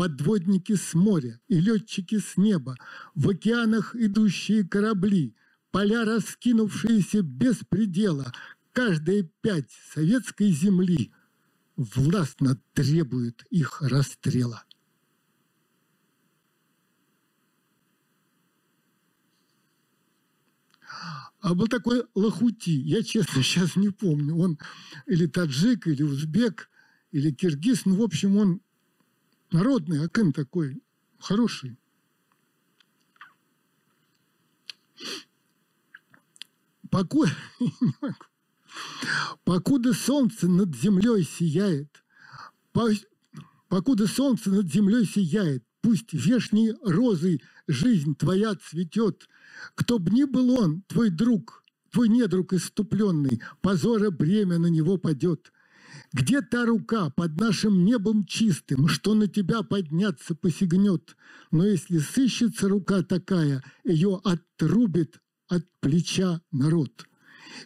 [0.00, 2.74] подводники с моря и летчики с неба,
[3.14, 5.36] в океанах идущие корабли,
[5.72, 8.32] поля, раскинувшиеся без предела,
[8.72, 11.12] каждая пять советской земли
[11.76, 14.64] властно требует их расстрела.
[21.42, 24.58] А был такой Лохути, я честно сейчас не помню, он
[25.04, 26.70] или таджик, или узбек,
[27.12, 28.62] или киргиз, ну, в общем, он
[29.52, 30.82] народный акын такой,
[31.18, 31.76] хороший.
[36.90, 37.28] Покой,
[39.44, 42.02] покуда солнце над землей сияет,
[43.68, 49.28] покуда солнце над землей сияет, пусть вешней розой жизнь твоя цветет,
[49.76, 55.52] кто б ни был он, твой друг, твой недруг иступленный, позора бремя на него падет–
[56.12, 61.16] где та рука под нашим небом чистым, что на тебя подняться посягнет?
[61.50, 67.06] Но если сыщется рука такая, ее отрубит от плеча народ.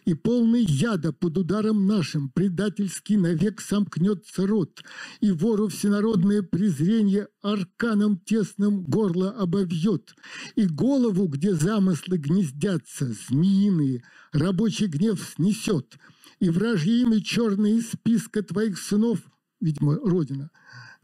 [0.05, 4.83] И полный яда под ударом нашим предательский навек сомкнется рот,
[5.21, 10.15] и вору всенародное презрение арканом тесным горло обовьет,
[10.55, 15.97] и голову, где замыслы гнездятся, змеиные, рабочий гнев снесет–
[16.45, 19.19] и вражье имя черное из списка твоих сынов,
[19.59, 20.51] видимо, Родина,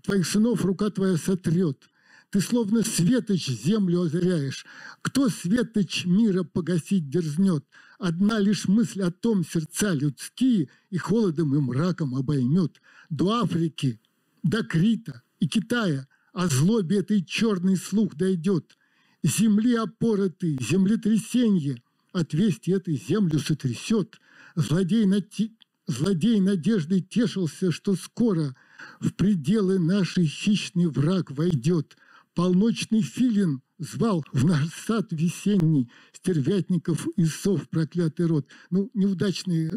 [0.03, 1.89] твоих сынов рука твоя сотрет.
[2.29, 4.65] Ты словно светоч землю озряешь.
[5.01, 7.65] Кто светоч мира погасить дерзнет?
[7.97, 12.79] Одна лишь мысль о том сердца людские и холодом и мраком обоймет.
[13.09, 13.99] До Африки,
[14.43, 18.77] до Крита и Китая о злобе этой черный слух дойдет.
[19.23, 21.81] Земли опоры ты, землетрясенье,
[22.13, 24.19] от вести этой землю сотрясет–
[24.55, 25.51] Злодей, нати...
[25.87, 28.55] Злодей надеждой тешился, что скоро
[28.99, 31.97] в пределы нашей хищный враг войдет.
[32.33, 38.47] Полночный филин звал в наш сад весенний стервятников и сов проклятый род.
[38.69, 39.73] Ну, неудачные, э,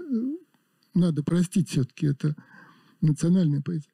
[0.95, 2.37] надо простить все-таки, это
[3.01, 3.91] национальная поэзия.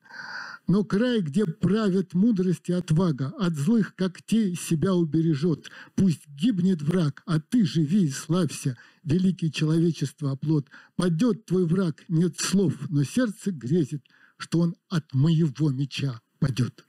[0.66, 5.70] Но край, где правят мудрость и отвага, от злых когтей себя убережет.
[5.96, 10.68] Пусть гибнет враг, а ты живи и славься, великий человечество оплот.
[10.94, 14.04] Падет твой враг, нет слов, но сердце грезит,
[14.36, 16.84] что он от моего меча падет.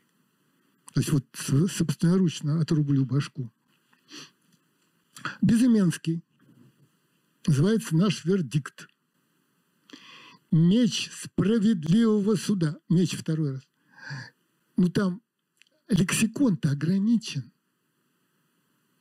[0.93, 3.51] То есть вот собственноручно отрублю башку.
[5.41, 6.23] Безыменский.
[7.47, 8.87] Называется «Наш вердикт».
[10.51, 12.77] Меч справедливого суда.
[12.89, 13.61] Меч второй раз
[14.81, 15.21] ну там
[15.89, 17.51] лексикон-то ограничен.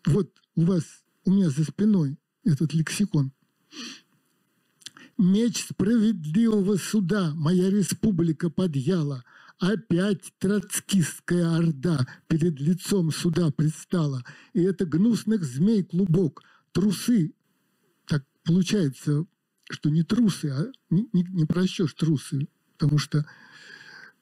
[0.04, 0.84] Вот у вас,
[1.24, 3.32] у меня за спиной этот лексикон.
[5.16, 9.24] Меч справедливого суда моя республика подъяла.
[9.58, 14.24] Опять троцкистская орда перед лицом суда предстала.
[14.54, 16.42] И это гнусных змей клубок.
[16.72, 17.34] Трусы,
[18.06, 19.26] так получается,
[19.72, 23.26] что не трусы, а не, не, не прощешь трусы, потому что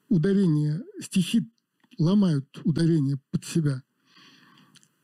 [0.07, 1.49] ударение, стихи
[1.97, 3.83] ломают ударение под себя.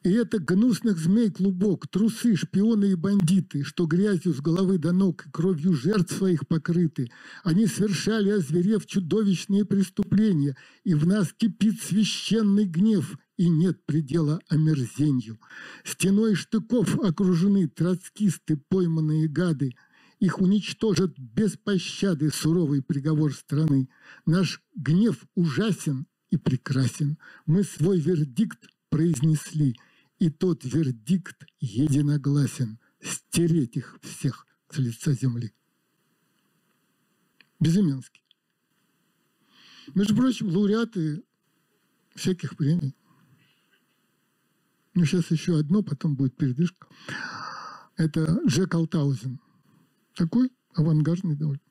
[0.03, 5.25] И это гнусных змей клубок, трусы, шпионы и бандиты, что грязью с головы до ног
[5.25, 7.09] и кровью жертв своих покрыты.
[7.43, 15.39] Они совершали, озверев, чудовищные преступления, и в нас кипит священный гнев, и нет предела омерзенью.
[15.83, 19.71] Стеной штыков окружены троцкисты, пойманные гады–
[20.19, 23.89] их уничтожат без пощады суровый приговор страны.
[24.25, 27.17] Наш гнев ужасен и прекрасен.
[27.45, 29.75] Мы свой вердикт произнесли,
[30.19, 32.79] и тот вердикт единогласен.
[33.01, 35.53] стереть их всех с лица земли.
[37.59, 38.23] Безыменский.
[39.93, 41.23] Между прочим, лауреаты
[42.15, 42.95] всяких премий.
[44.95, 46.87] Ну, сейчас еще одно, потом будет передышка.
[47.97, 49.39] Это Джек Алтаузен.
[50.15, 51.61] Такой авангардный довольно.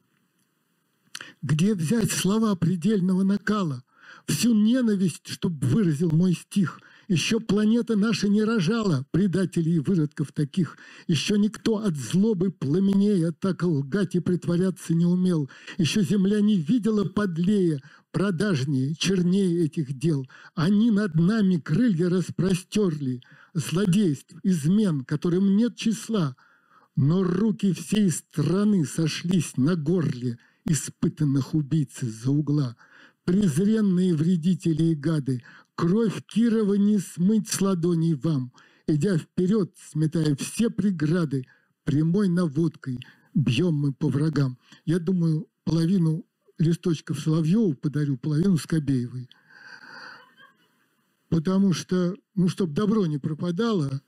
[1.43, 3.83] Где взять слова предельного накала,
[4.27, 10.79] всю ненависть, чтобы выразил мой стих– еще планета наша не рожала предателей и выродков таких.
[11.07, 15.51] Еще никто от злобы пламенея так лгать и притворяться не умел.
[15.77, 20.27] Еще земля не видела подлее, продажнее, чернее этих дел.
[20.55, 23.21] Они над нами крылья распростерли,
[23.53, 26.37] злодейств, измен, которым нет числа.
[26.97, 32.77] Но руки всей страны сошлись на горле испытанных убийц из-за угла.
[33.25, 35.43] Презренные вредители и гады,
[35.75, 38.53] Кровь Кирова не смыть с ладоней вам,
[38.87, 41.47] Идя вперед, сметая все преграды,
[41.85, 43.01] Прямой наводкой
[43.35, 44.59] бьем мы по врагам.
[44.85, 46.25] Я думаю, половину
[46.59, 49.29] листочков Соловьеву подарю, половину Скобеевой.
[51.29, 54.01] Потому что, ну, чтобы добро не пропадало,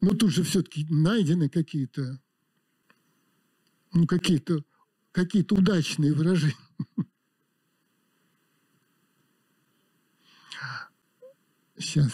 [0.00, 2.20] ну, тут же все-таки найдены какие-то,
[3.92, 4.64] ну, какие-то
[5.12, 6.54] какие-то удачные выражения.
[11.76, 12.12] Сейчас.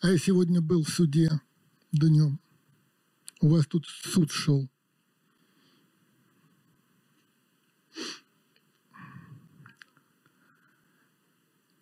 [0.00, 1.40] А я сегодня был в суде
[1.92, 2.40] днем.
[3.40, 4.68] У вас тут суд шел.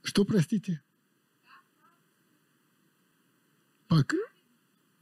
[0.02, 0.82] Что, простите?
[3.88, 4.16] Пока,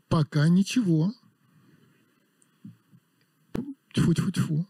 [0.09, 1.12] пока ничего.
[3.94, 4.66] Тьфу-тьфу-тьфу.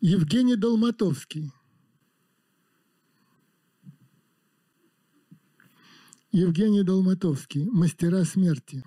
[0.00, 1.52] Евгений Долматовский.
[6.32, 7.64] Евгений Долматовский.
[7.66, 8.84] Мастера смерти.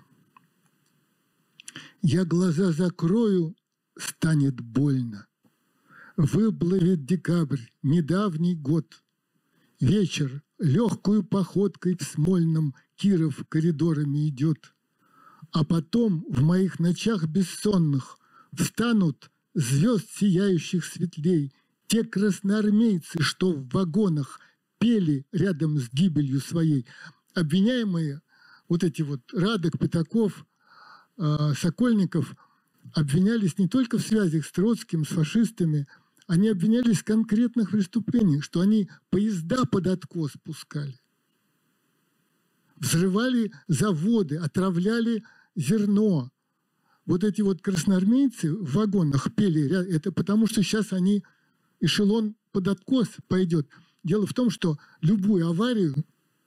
[2.06, 3.56] Я глаза закрою,
[3.96, 5.26] станет больно.
[6.18, 9.02] Выплывет декабрь, недавний год.
[9.80, 14.74] Вечер, легкую походкой в Смольном Киров коридорами идет.
[15.50, 18.18] А потом в моих ночах бессонных
[18.52, 21.54] встанут звезд сияющих светлей
[21.86, 24.40] те красноармейцы, что в вагонах
[24.76, 26.86] пели рядом с гибелью своей.
[27.32, 28.20] Обвиняемые,
[28.68, 30.44] вот эти вот Радок, Пятаков,
[31.16, 32.34] Сокольников,
[32.92, 35.86] обвинялись не только в связях с Троцким, с фашистами,
[36.26, 40.98] они обвинялись в конкретных преступлениях, что они поезда под откос пускали
[42.84, 45.24] взрывали заводы, отравляли
[45.56, 46.30] зерно.
[47.06, 51.22] Вот эти вот красноармейцы в вагонах пели, это потому что сейчас они,
[51.80, 53.68] эшелон под откос пойдет.
[54.02, 55.94] Дело в том, что любую аварию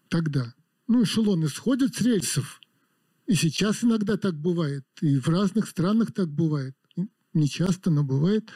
[0.09, 0.53] тогда,
[0.88, 2.61] ну, эшелоны сходят с рельсов,
[3.28, 6.75] и сейчас иногда так бывает, и в разных странах так бывает.
[7.34, 8.49] Не часто, но бывает.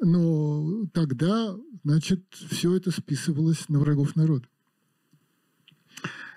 [0.00, 4.46] Но тогда, значит, все это списывалось на врагов народа.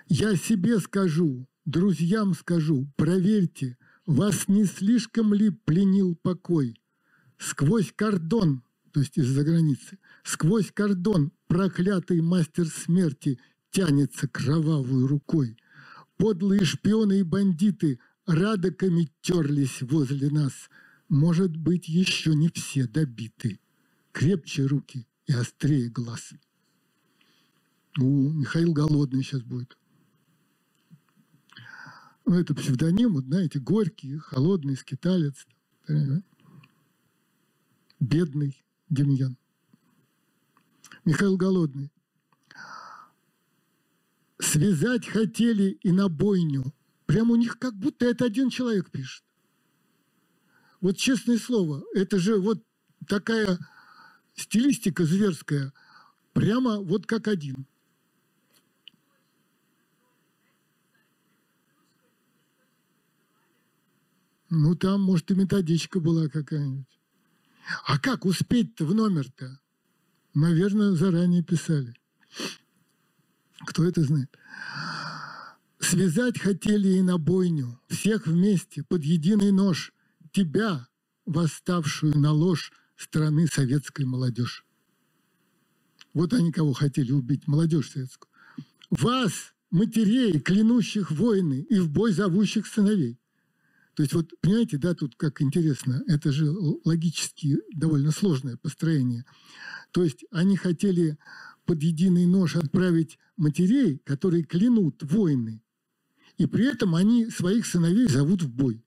[0.08, 6.76] Я себе скажу, друзьям скажу, проверьте, вас не слишком ли пленил покой?
[7.38, 13.38] Сквозь кордон, то есть из-за границы, сквозь кордон проклятый мастер смерти
[13.70, 15.56] тянется кровавой рукой.
[16.22, 20.52] Подлые шпионы и бандиты радоками терлись возле нас.
[21.08, 23.58] Может быть, еще не все добиты.
[24.12, 26.32] Крепче руки и острее глаз.
[27.98, 29.76] У, Михаил голодный сейчас будет
[32.24, 35.44] ну, это псевдоним, вот, знаете, горький, холодный, скиталец,
[37.98, 39.36] бедный Демьян.
[41.04, 41.90] Михаил Голодный.
[44.52, 46.74] Связать хотели и на бойню.
[47.06, 49.24] Прямо у них как будто это один человек пишет.
[50.82, 52.62] Вот честное слово, это же вот
[53.08, 53.58] такая
[54.34, 55.72] стилистика зверская,
[56.34, 57.66] прямо вот как один.
[64.50, 67.00] Ну, там, может, и методичка была какая-нибудь.
[67.86, 69.58] А как успеть-то в номер-то?
[70.34, 71.94] Наверное, заранее писали.
[73.64, 74.36] Кто это знает?
[75.78, 79.92] Связать хотели и на бойню, всех вместе, под единый нож,
[80.32, 80.88] тебя,
[81.26, 84.64] восставшую на ложь страны советской молодежь.
[86.14, 88.30] Вот они кого хотели убить, молодежь советскую.
[88.90, 93.18] Вас, матерей, клянущих войны и в бой зовущих сыновей
[93.94, 96.50] То есть вот, понимаете, да, тут как интересно, это же
[96.84, 99.24] логически довольно сложное построение.
[99.92, 101.18] То есть они хотели
[101.64, 105.62] под единый нож отправить матерей, которые клянут войны,
[106.38, 108.84] и при этом они своих сыновей зовут в бой.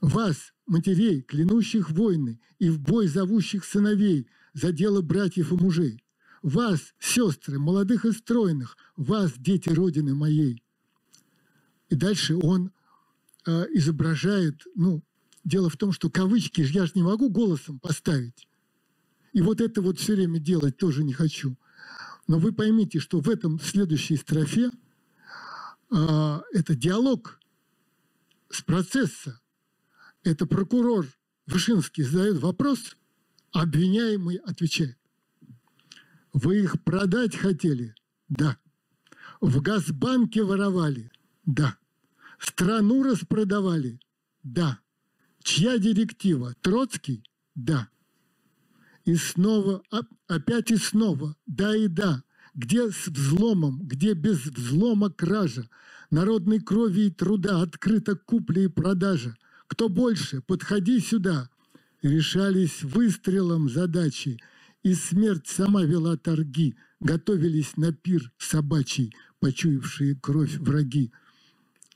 [0.00, 6.04] Вас, матерей, клянущих войны, и в бой зовущих сыновей за дело братьев и мужей.
[6.42, 10.62] Вас, сестры, молодых и стройных, вас, дети Родины моей.
[11.88, 12.70] И дальше он
[13.44, 15.02] э, изображает, ну,
[15.42, 18.47] дело в том, что кавычки я же не могу голосом поставить.
[19.32, 21.56] И вот это вот все время делать тоже не хочу.
[22.26, 24.70] Но вы поймите, что в этом следующей строфе
[25.90, 27.40] э, это диалог
[28.50, 29.40] с процесса.
[30.24, 31.06] Это прокурор
[31.46, 32.96] Вышинский задает вопрос,
[33.52, 34.98] а обвиняемый отвечает.
[36.32, 37.94] Вы их продать хотели?
[38.28, 38.58] Да.
[39.40, 41.10] В Газбанке воровали?
[41.46, 41.78] Да.
[42.38, 43.98] Страну распродавали?
[44.42, 44.78] Да.
[45.42, 46.54] Чья директива?
[46.60, 47.24] Троцкий?
[47.54, 47.88] Да.
[49.08, 49.82] И снова,
[50.26, 52.22] опять и снова, да и да.
[52.54, 55.66] Где с взломом, где без взлома кража,
[56.10, 59.34] народной крови и труда открыта купля и продажа.
[59.66, 61.48] Кто больше, подходи сюда.
[62.02, 64.38] Решались выстрелом задачи,
[64.82, 71.12] и смерть сама вела торги, готовились на пир собачий, почуявшие кровь враги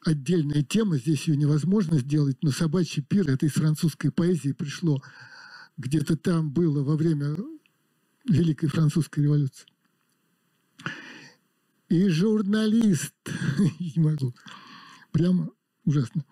[0.05, 5.01] отдельная тема, здесь ее невозможно сделать, но собачий пир, это из французской поэзии пришло,
[5.77, 7.37] где-то там было во время
[8.29, 9.67] Великой Французской революции.
[11.89, 13.15] И журналист,
[13.81, 14.35] не могу,
[15.11, 15.51] прямо
[15.85, 16.25] ужасно,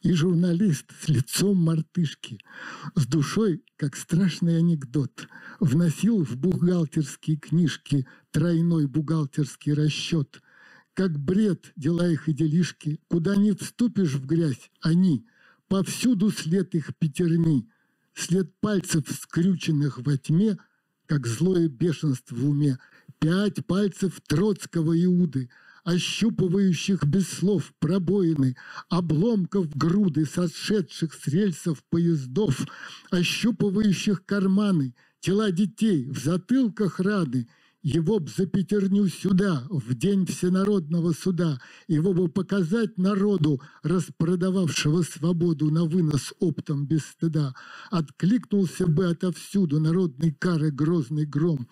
[0.00, 2.38] и журналист с лицом мартышки,
[2.94, 5.28] с душой, как страшный анекдот,
[5.58, 10.40] вносил в бухгалтерские книжки тройной бухгалтерский расчет–
[10.94, 15.26] как бред дела их и делишки, куда не вступишь в грязь, они,
[15.68, 17.68] повсюду след их пятерни,
[18.14, 20.58] след пальцев, скрюченных во тьме,
[21.06, 22.78] как злое бешенство в уме,
[23.18, 25.50] пять пальцев Троцкого Иуды,
[25.84, 28.56] ощупывающих без слов пробоины,
[28.88, 32.66] обломков груды, сошедших с рельсов поездов,
[33.10, 37.48] ощупывающих карманы, тела детей, в затылках раны–
[37.82, 45.70] его б за пятерню сюда, в день всенародного суда, его бы показать народу, распродававшего свободу
[45.70, 47.54] на вынос оптом без стыда.
[47.90, 51.68] Откликнулся бы отовсюду народной кары грозный гром,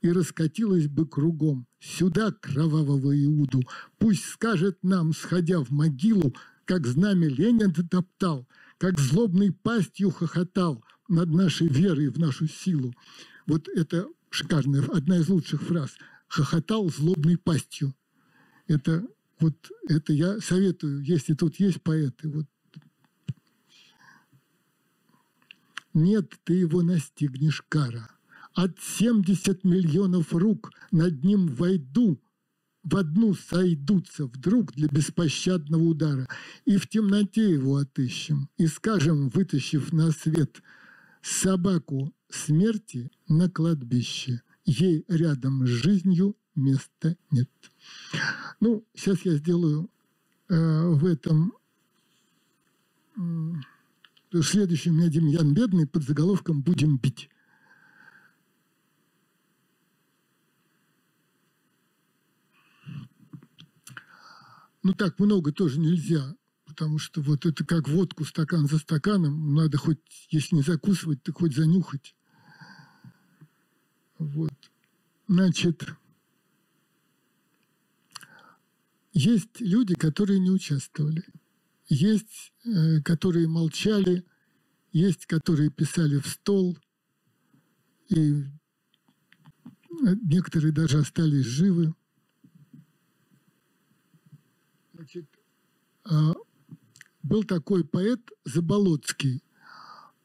[0.00, 1.66] и раскатилась бы кругом.
[1.78, 3.62] Сюда кровавого Иуду,
[3.98, 6.34] пусть скажет нам, сходя в могилу,
[6.64, 8.48] как знамя Ленин топтал,
[8.78, 12.92] как злобной пастью хохотал над нашей верой в нашу силу.
[13.46, 15.96] Вот это шикарная, одна из лучших фраз.
[16.28, 17.94] Хохотал злобной пастью.
[18.66, 19.06] Это
[19.38, 22.46] вот это я советую, если тут есть поэты, вот
[25.94, 28.08] нет, ты его настигнешь, кара.
[28.54, 32.20] От 70 миллионов рук над ним войду,
[32.82, 36.28] в одну сойдутся вдруг для беспощадного удара.
[36.64, 40.62] И в темноте его отыщем, и скажем, вытащив на свет
[41.22, 44.42] собаку смерти на кладбище.
[44.64, 47.50] Ей рядом с жизнью места нет.
[48.60, 49.90] Ну, сейчас я сделаю
[50.48, 51.54] э, в этом...
[53.16, 57.28] Э, следующий у меня Демьян Бедный под заголовком «Будем бить».
[64.82, 66.34] Ну, так много тоже нельзя
[66.72, 70.00] потому что вот это как водку стакан за стаканом, надо хоть,
[70.30, 72.16] если не закусывать, то хоть занюхать.
[74.18, 74.54] Вот.
[75.28, 75.84] Значит,
[79.12, 81.22] есть люди, которые не участвовали,
[81.88, 84.24] есть, э, которые молчали,
[84.92, 86.78] есть, которые писали в стол,
[88.08, 88.44] и
[90.22, 91.94] некоторые даже остались живы.
[94.94, 95.26] Значит,
[96.04, 96.32] а
[97.22, 99.42] был такой поэт Заболоцкий.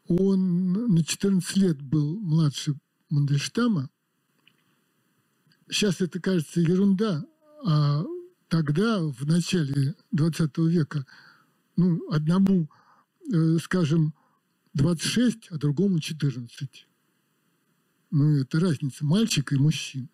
[0.08, 2.76] Он на 14 лет был младше
[3.10, 3.90] Мандельштама.
[5.70, 7.26] Сейчас это кажется ерунда,
[7.66, 8.04] а
[8.48, 11.06] тогда, в начале 20 века,
[11.76, 12.70] ну, одному,
[13.32, 14.14] э, скажем,
[14.74, 16.88] 26, а другому 14.
[18.12, 20.10] Ну, это разница мальчика и мужчин.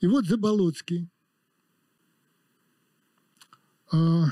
[0.00, 1.08] И вот Заболоцкий.
[3.92, 4.26] А,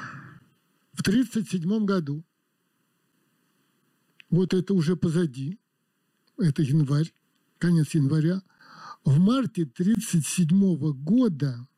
[0.94, 2.24] в 1937 году,
[4.30, 5.58] вот это уже позади,
[6.38, 7.12] это январь,
[7.58, 8.42] конец января,
[9.04, 11.68] в марте 1937 года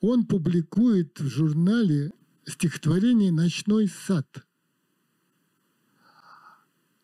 [0.00, 2.12] он публикует в журнале
[2.46, 4.46] стихотворение «Ночной сад».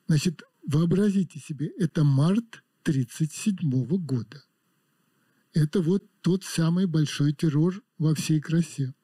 [0.07, 4.45] Значит, вообразите себе, это март 1937 года.
[5.53, 8.95] Это вот тот самый большой террор во всей красе.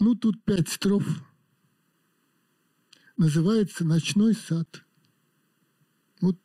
[0.00, 1.04] Ну, тут пять строф.
[3.16, 4.84] Называется «Ночной сад».
[6.20, 6.38] Вот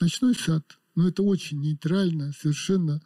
[0.00, 0.78] «Ночной сад».
[0.94, 3.02] Но это очень нейтрально, совершенно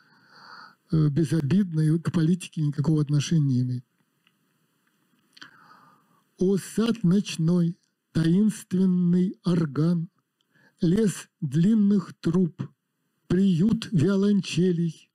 [0.92, 3.84] э, безобидно и к политике никакого отношения не имеет.
[6.38, 7.76] О, сад ночной,
[8.12, 10.08] таинственный орган,
[10.80, 12.62] Лес длинных труб,
[13.26, 15.10] приют виолончелей.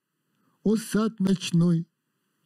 [0.63, 1.87] О, сад ночной,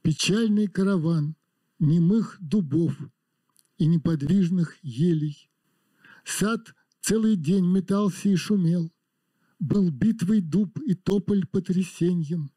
[0.04, 1.36] печальный караван
[1.80, 2.94] Немых дубов
[3.78, 5.50] и неподвижных елей.
[6.26, 8.92] Сад целый день метался и шумел,
[9.60, 12.52] Был битвой дуб и тополь потрясеньем.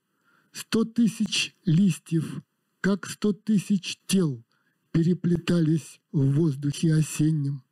[0.53, 2.43] Сто тысяч листьев,
[2.81, 4.45] как сто тысяч тел,
[4.91, 7.62] Переплетались в воздухе осеннем.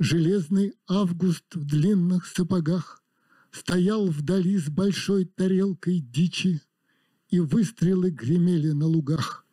[0.00, 3.00] Железный август в длинных сапогах
[3.52, 6.60] Стоял вдали с большой тарелкой дичи,
[7.28, 9.43] И выстрелы гремели на лугах,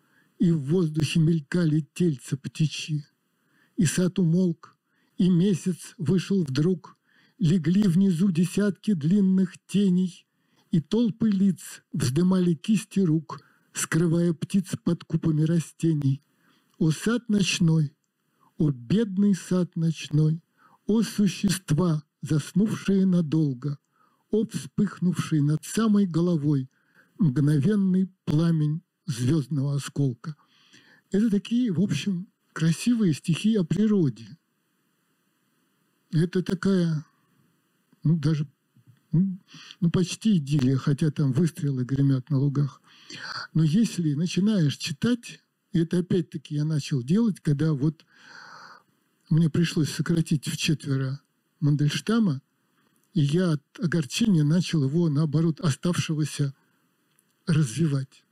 [0.42, 3.06] И в воздухе мелькали тельца птичьи.
[3.78, 4.76] И сад умолк,
[5.20, 6.98] и месяц вышел вдруг,
[7.38, 10.26] Легли внизу десятки длинных теней,
[10.72, 13.40] И толпы лиц вздымали кисти рук,
[13.72, 16.24] Скрывая птиц под купами растений.
[16.80, 17.96] О сад ночной,
[18.58, 20.42] о бедный сад ночной,
[20.88, 23.78] о существа, заснувшие надолго,
[24.32, 26.68] о вспыхнувший над самой головой
[27.20, 30.36] мгновенный пламень звездного осколка.
[31.12, 34.38] Это такие, в общем, красивые стихи о природе.
[36.12, 37.06] Это такая,
[38.04, 38.48] ну, даже
[39.12, 39.38] ну,
[39.82, 42.82] ну, почти идиллия, хотя там выстрелы гремят на лугах.
[43.54, 45.42] Но если начинаешь читать,
[45.74, 48.06] это опять-таки я начал делать, когда вот
[49.30, 51.22] мне пришлось сократить в четверо
[51.60, 52.42] Мандельштама,
[53.14, 56.54] и я от огорчения начал его, наоборот, оставшегося
[57.46, 58.24] развивать.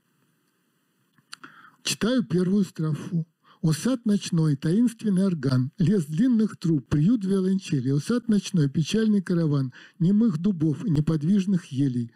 [1.82, 3.26] Читаю первую строфу.
[3.62, 9.74] «О сад ночной, таинственный орган, лес длинных труб, приют виолончели, о сад ночной, печальный караван,
[9.98, 12.10] немых дубов и неподвижных елей».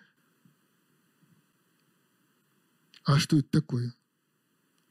[3.04, 3.94] А что это такое?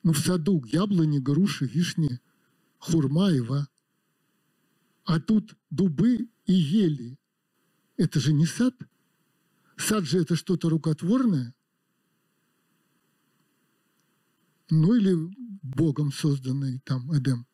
[0.04, 2.20] Ну, в саду яблони, груши, вишни,
[2.78, 3.68] хурма, ива.
[5.06, 7.18] А тут дубы и ели.
[7.98, 8.76] Это же не сад.
[9.76, 11.56] Сад же это что-то рукотворное.
[14.70, 15.16] Ну или
[15.62, 17.46] Богом созданный там Эдем.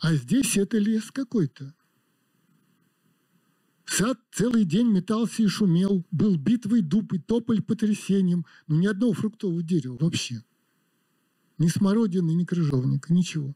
[0.00, 1.74] А здесь это лес какой-то.
[3.84, 9.12] Сад целый день метался и шумел, был битвой дуб и тополь потрясением, но ни одного
[9.12, 10.42] фруктового дерева вообще–
[11.62, 13.54] ни смородины, ни крыжовника, ничего.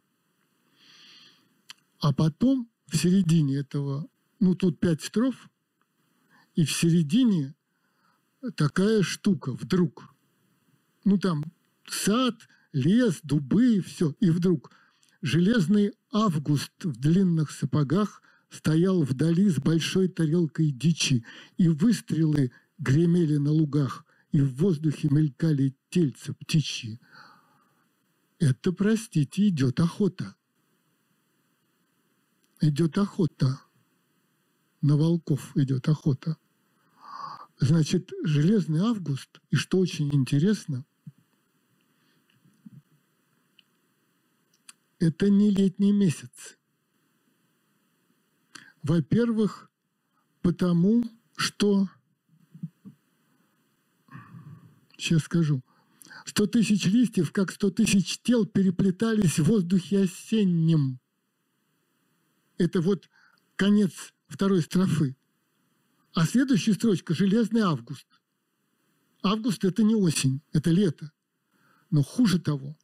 [1.98, 4.08] А потом в середине этого,
[4.38, 5.50] ну тут пять строф,
[6.54, 7.54] и в середине
[8.54, 10.14] такая штука вдруг.
[11.04, 11.42] Ну там
[11.90, 12.34] сад,
[12.72, 14.14] лес, дубы, все.
[14.20, 14.70] И вдруг
[15.22, 21.24] железный август в длинных сапогах стоял вдали с большой тарелкой дичи,
[21.56, 27.00] и выстрелы гремели на лугах, и в воздухе мелькали тельца птичьи
[28.38, 30.34] это, простите, идет охота.
[32.60, 33.60] Идет охота.
[34.82, 36.36] На волков идет охота.
[37.58, 40.84] Значит, железный август, и что очень интересно,
[44.98, 46.58] это не летний месяц.
[48.82, 49.70] Во-первых,
[50.42, 51.04] потому
[51.36, 51.88] что,
[54.96, 55.62] сейчас скажу,
[56.26, 60.98] Сто тысяч листьев, как сто тысяч тел, переплетались в воздухе осенним.
[62.58, 63.08] Это вот
[63.54, 65.16] конец второй строфы.
[66.14, 68.08] А следующая строчка– «Железный август».
[69.22, 71.12] Август– это не осень, это лето.
[71.90, 72.76] Но хуже того,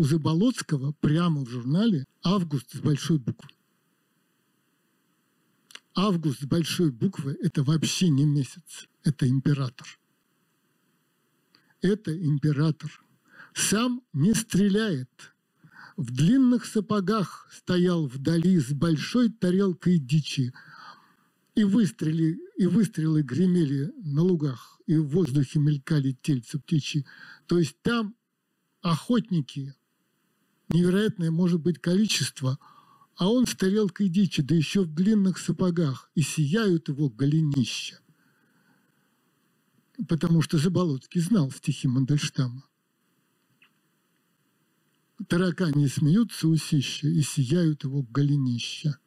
[0.00, 3.50] у Заболоцкого прямо в журнале «Август» с большой буквы.
[5.94, 10.00] Август с большой буквы– это вообще не месяц, это император
[11.82, 12.90] это император.
[13.54, 15.34] Сам не стреляет.
[15.96, 20.52] В длинных сапогах стоял вдали с большой тарелкой дичи.
[21.54, 27.04] И выстрелы, и выстрелы гремели на лугах, и в воздухе мелькали тельца птичьи.
[27.46, 28.14] То есть там
[28.82, 29.74] охотники,
[30.70, 32.58] невероятное может быть количество,
[33.16, 38.00] а он с тарелкой дичи, да еще в длинных сапогах, и сияют его голенища.
[40.08, 42.64] Потому что Заболоцкий знал стихи Мандельштама.
[45.28, 48.98] Таракани смеются усища и сияют его голенища.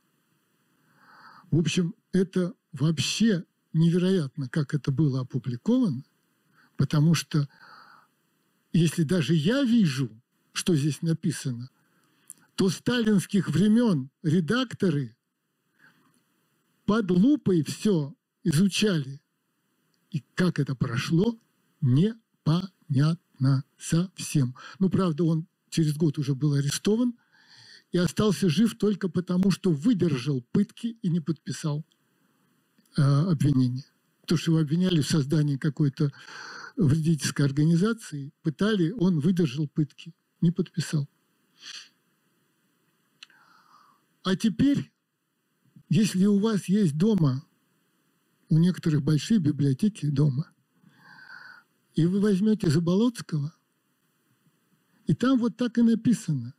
[1.50, 6.04] В общем, это вообще невероятно, как это было опубликовано,
[6.78, 7.50] потому что
[8.72, 10.12] если даже я вижу,
[10.54, 11.70] что здесь написано,
[12.56, 15.16] то сталинских времен редакторы
[16.86, 19.22] под лупой все изучали.
[20.12, 21.40] И как это прошло,
[21.82, 24.56] непонятно совсем.
[24.80, 27.16] Ну, правда, он через год уже был арестован
[27.92, 31.84] и остался жив только потому, что выдержал пытки и не подписал
[32.96, 33.86] э, обвинение.
[34.28, 36.12] То, что его обвиняли в создании какой-то
[36.76, 40.14] вредительской организации, пытали, он выдержал пытки,
[40.44, 41.10] не подписал.
[44.24, 44.92] А теперь,
[45.90, 47.44] если у вас есть дома,
[48.50, 50.52] у некоторых большие библиотеки дома,
[51.96, 53.54] и вы возьмете Заболоцкого,
[55.08, 56.54] и там вот так и написано.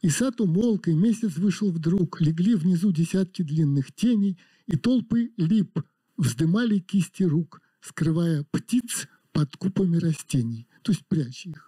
[0.00, 5.80] И сад умолк, и месяц вышел вдруг, легли внизу десятки длинных теней, и толпы лип
[6.16, 11.63] вздымали кисти рук, скрывая птиц под купами растений, то есть пряча их.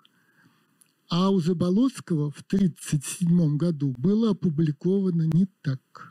[1.09, 6.11] А у Заболоцкого в 1937 году было опубликовано не так.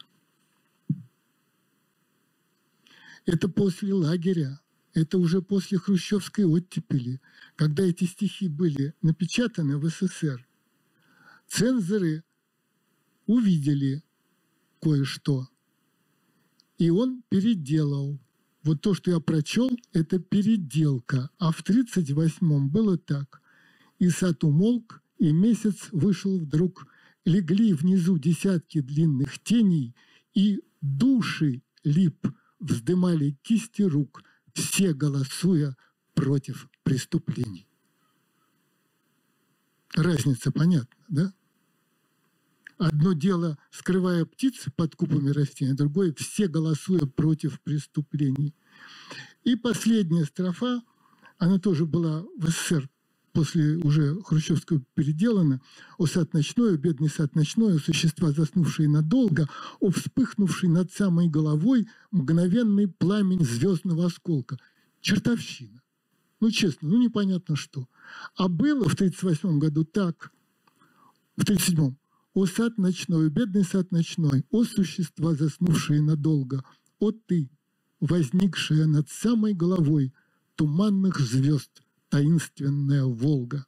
[3.25, 4.61] Это после лагеря,
[4.93, 7.19] это уже после хрущевской оттепели,
[7.55, 10.47] когда эти стихи были напечатаны в СССР.
[11.47, 12.23] Цензоры
[13.25, 14.01] увидели
[14.79, 15.49] кое-что,
[16.77, 18.17] и он переделал.
[18.63, 21.29] Вот то, что я прочел, это переделка.
[21.37, 23.41] А в 1938-м было так–
[23.99, 26.87] и сад умолк, и месяц вышел вдруг.
[27.25, 29.95] Легли внизу десятки длинных теней,
[30.35, 32.27] и души лип
[32.59, 34.23] вздымали кисти рук,
[34.53, 35.75] все голосуя
[36.13, 37.67] против преступлений.
[39.95, 41.33] Разница понятна, да?
[42.77, 48.53] Одно дело, скрывая птиц под купами растений, другое– все голосуя против преступлений.
[49.45, 50.83] И последняя строфа,
[51.37, 52.89] она тоже была в СССР
[53.35, 55.61] после уже хрущевского переделано,
[55.97, 59.49] «О сад ночной, о бедный сад ночной, о существа, заснувшие надолго,
[59.81, 64.57] о вспыхнувший над самой головой мгновенный пламень звездного осколка».
[65.01, 65.81] Чертовщина.
[66.39, 67.87] Ну, честно, ну, непонятно что.
[68.37, 70.31] А было в 1938 году так,
[71.35, 71.95] в 1937
[72.33, 76.63] «О сад ночной, бедный сад ночной, о существа, заснувшие надолго,
[76.99, 77.49] о ты,
[77.99, 80.13] возникшая над самой головой
[80.55, 83.65] туманных звезд, таинственная Волга.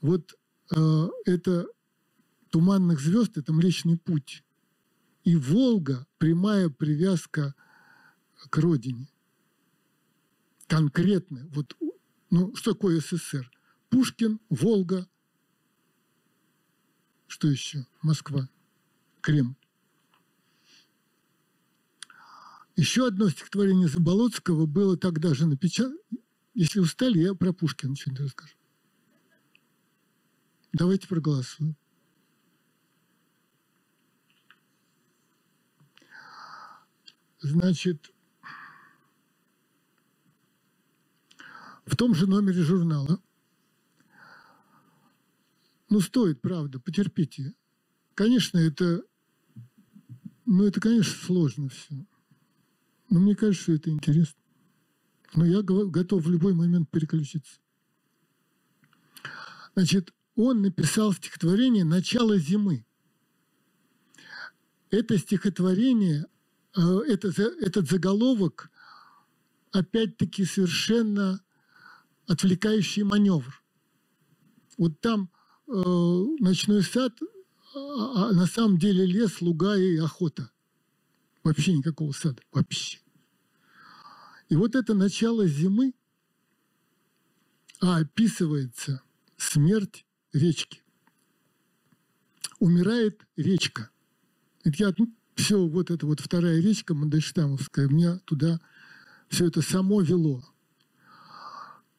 [0.00, 0.38] Вот
[0.74, 1.66] э, это
[2.50, 4.44] туманных звезд, это Млечный Путь.
[5.24, 7.54] И Волга– прямая привязка
[8.48, 9.08] к родине.
[10.66, 11.48] Конкретно.
[11.52, 11.76] Вот,
[12.30, 13.50] ну, что такое СССР?
[13.90, 15.08] Пушкин, Волга,
[17.26, 17.86] что еще?
[18.02, 18.48] Москва,
[19.20, 19.59] Кремль.
[22.80, 25.98] Еще одно стихотворение Заболоцкого было тогда же напечатано.
[26.54, 28.54] Если устали, я про Пушкина что-нибудь расскажу.
[30.72, 31.76] Давайте проголосуем.
[37.40, 38.14] Значит,
[41.84, 43.20] в том же номере журнала,
[45.90, 47.52] ну, стоит, правда, потерпите.
[48.14, 49.02] Конечно, это,
[50.46, 52.06] ну, это, конечно, сложно все.
[53.10, 54.40] Но мне кажется, что это интересно.
[55.34, 57.60] Но я готов в любой момент переключиться.
[59.74, 62.84] Значит, он написал стихотворение «Начало зимы».
[64.90, 66.26] Это стихотворение,
[66.76, 67.28] э, это,
[67.60, 68.70] этот заголовок,
[69.70, 71.40] опять-таки, совершенно
[72.26, 73.62] отвлекающий маневр.
[74.78, 75.30] Вот там
[75.68, 77.12] э, ночной сад,
[77.74, 80.50] а, а на самом деле лес, луга и охота–
[81.42, 82.42] Вообще никакого сада.
[82.52, 82.98] Вообще.
[84.48, 85.94] И вот это начало зимы,
[87.80, 89.02] а описывается
[89.36, 90.82] смерть речки.
[92.58, 93.90] Умирает речка.
[94.64, 98.60] Это я, ну, все, вот это вот вторая речка Мандельштамовская, меня туда
[99.28, 100.44] все это само вело.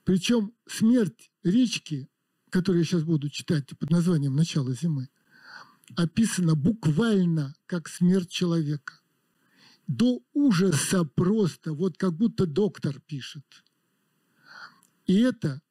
[0.03, 2.09] Причем смерть речки,
[2.49, 5.09] которую я сейчас буду читать под названием «Начало зимы»,
[5.95, 9.00] описана буквально как смерть человека
[9.97, 13.45] до ужаса просто, вот как будто доктор пишет.
[15.05, 15.61] И это,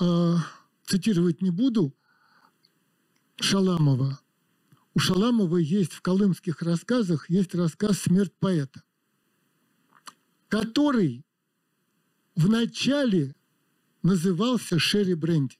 [0.00, 0.36] э,
[0.84, 1.96] цитировать не буду,
[3.36, 4.20] Шаламова,
[4.94, 8.84] У Шаламова есть в колымских рассказах есть рассказ «Смерть поэта»,
[10.48, 11.24] который
[12.36, 13.34] в начале
[14.02, 15.58] назывался Шерри Бренди.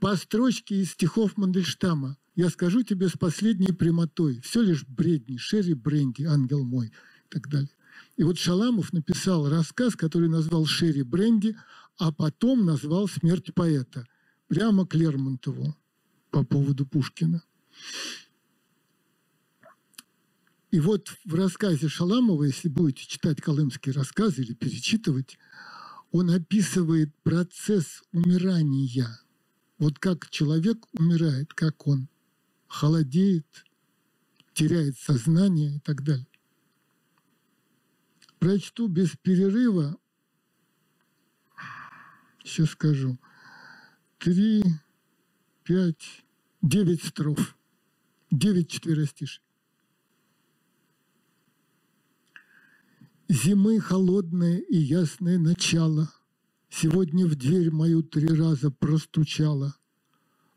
[0.00, 5.72] По строчке из стихов Мандельштама «Я скажу тебе с последней прямотой, все лишь бредни, Шерри
[5.72, 7.70] Бренди, ангел мой» и так далее.
[8.16, 11.56] И вот Шаламов написал рассказ, который назвал Шерри Бренди,
[11.98, 14.06] а потом назвал «Смерть поэта»
[14.48, 15.74] прямо к Лермонтову
[16.30, 17.42] по поводу Пушкина.
[20.70, 25.38] И вот в рассказе Шаламова, если будете читать колымские рассказы или перечитывать,
[26.12, 29.20] он описывает процесс умирания.
[29.78, 32.08] Вот как человек умирает, как он
[32.68, 33.64] холодеет,
[34.52, 36.26] теряет сознание и так далее.
[38.38, 39.98] Прочту без перерыва,
[42.44, 43.18] сейчас скажу,
[44.18, 44.62] три,
[45.64, 46.24] пять,
[46.62, 47.56] девять строф,
[48.30, 49.42] девять четверостишей.
[53.28, 56.08] Зимы холодное и ясное начало
[56.78, 59.74] Сегодня в дверь мою три раза простучало.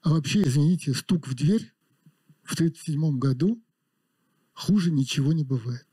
[0.01, 1.72] А вообще, извините, стук в дверь
[2.49, 3.63] в 1937 году
[4.53, 5.85] хуже ничего не бывает.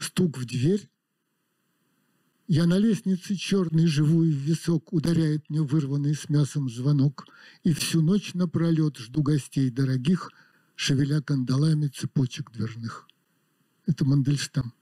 [0.00, 0.90] Стук в дверь.
[2.48, 7.26] Я на лестнице черный живу и в висок ударяет мне вырванный с мясом звонок.
[7.62, 10.30] И всю ночь напролет жду гостей дорогих,
[10.74, 13.06] шевеля кандалами цепочек дверных.
[13.86, 14.74] Это Мандельштам.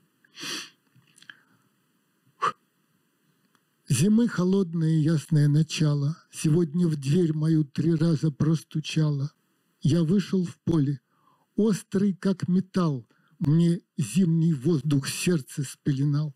[3.87, 9.31] Зимы холодное ясное начало Сегодня в дверь мою три раза простучало.
[9.83, 11.01] Я вышел в поле,
[11.57, 13.07] острый, как металл,
[13.39, 16.35] Мне зимний воздух сердце спеленал.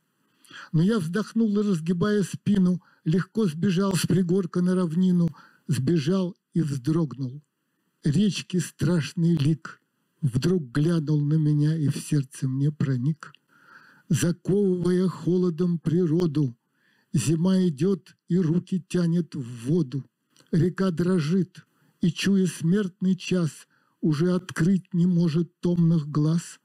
[0.72, 5.28] Но я вздохнул разгибая спину, Легко сбежал с пригорка на равнину,
[5.66, 7.42] Сбежал и вздрогнул.
[8.02, 9.82] Речки страшный лик
[10.22, 13.32] Вдруг глянул на меня и в сердце мне проник.
[14.08, 16.56] Заковывая холодом природу,
[17.12, 20.02] Зима идет и руки тянет в воду.
[20.50, 21.64] Река дрожит,
[22.04, 23.66] и, чуя смертный час,
[24.02, 26.60] Уже открыть не может томных глаз.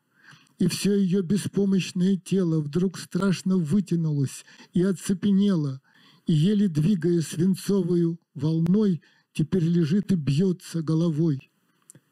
[0.57, 5.81] И все ее беспомощное тело Вдруг страшно вытянулось и оцепенело,
[6.27, 11.49] И, еле двигая свинцовую волной, Теперь лежит и бьется головой.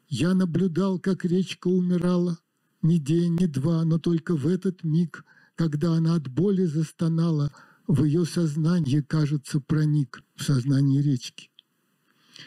[0.08, 2.38] Я наблюдал, как речка умирала,
[2.80, 5.22] Ни день, ни два, но только в этот миг,
[5.54, 7.52] Когда она от боли застонала—
[7.86, 11.50] в ее сознание, кажется, проник в сознание речки.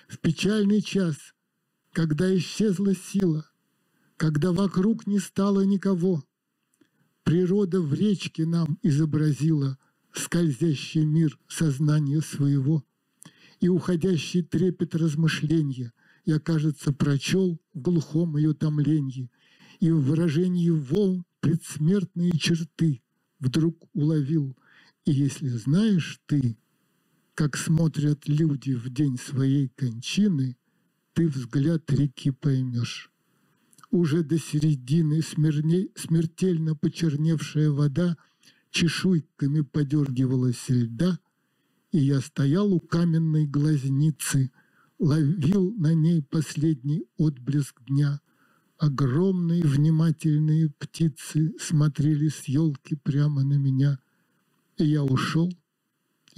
[0.08, 1.18] В печальный час,
[1.94, 3.50] когда исчезла сила,
[4.18, 6.24] когда вокруг не стало никого,
[7.24, 9.78] природа в речке нам изобразила
[10.14, 12.84] скользящий мир сознания своего
[13.60, 15.94] и уходящий трепет размышления
[16.26, 19.30] я, кажется, прочел в глухом ее томлении
[19.80, 23.02] и в выражении волн предсмертные черты
[23.40, 24.56] вдруг уловил.
[25.06, 26.58] И если знаешь ты,
[27.42, 30.56] как смотрят люди в день своей кончины,
[31.14, 33.12] ты взгляд реки поймешь.
[33.90, 38.16] Уже до середины смертельно почерневшая вода
[38.70, 41.18] чешуйками подергивалась льда,
[41.92, 44.52] и я стоял у каменной глазницы,
[45.00, 48.22] ловил на ней последний отблеск дня.
[48.78, 53.98] Огромные внимательные птицы смотрели с елки прямо на меня—
[54.82, 55.52] и я ушел,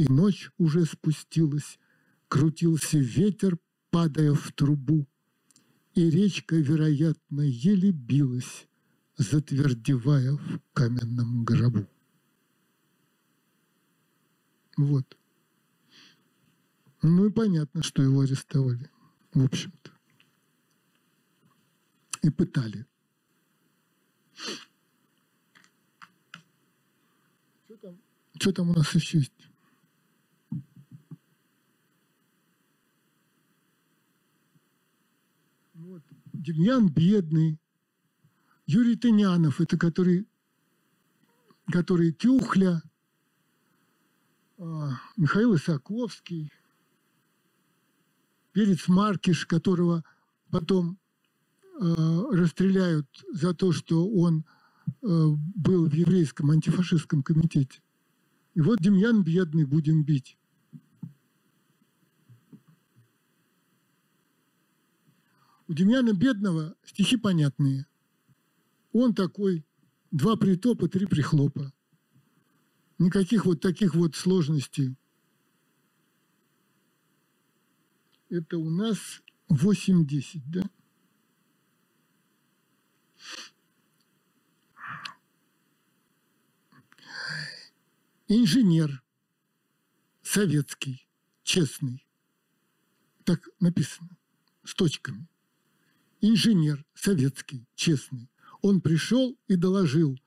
[0.04, 1.80] и ночь уже спустилась,
[2.28, 3.58] крутился ветер,
[3.90, 5.08] падая в трубу,
[5.96, 8.68] и речка, вероятно, еле билась,
[9.16, 11.88] затвердевая в каменном гробу.
[14.76, 15.18] Вот.
[17.02, 18.90] Ну и понятно, что его арестовали,
[19.34, 19.92] в общем-то.
[22.24, 22.86] И пытали.
[27.66, 28.02] Что там?
[28.38, 29.32] Что там у нас еще есть?
[35.84, 36.04] Вот.
[36.44, 37.58] Демьян Бедный,
[38.66, 40.28] Юрий Тынянов, это который,
[41.72, 42.84] который Тюхля,
[44.58, 46.52] а, Михаил Исаковский,
[48.52, 50.04] Перец Маркиш, которого
[50.52, 51.00] потом
[51.82, 51.96] э,
[52.34, 54.46] расстреляют за то, что он
[54.86, 57.82] э, был в еврейском антифашистском комитете.
[58.54, 60.38] И вот Демьян бедный будем бить.
[65.68, 67.86] У Демьяна бедного стихи понятные.
[68.92, 69.66] Он такой,
[70.12, 71.72] два притопа, три прихлопа.
[73.00, 74.96] Никаких вот таких вот сложностей.
[78.30, 80.70] Это у нас 8-10, да?
[88.28, 89.04] Инженер
[90.24, 91.08] советский,
[91.44, 92.06] честный,
[93.24, 94.18] так написано,
[94.64, 95.28] с точками.
[96.26, 98.32] Инженер советский, честный.
[98.62, 100.18] Он пришел и доложил.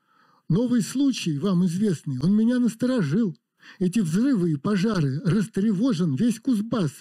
[0.47, 3.35] Новый случай, вам известный, он меня насторожил.
[3.79, 6.91] Эти взрывы и пожары, растревожен весь Кузбасс.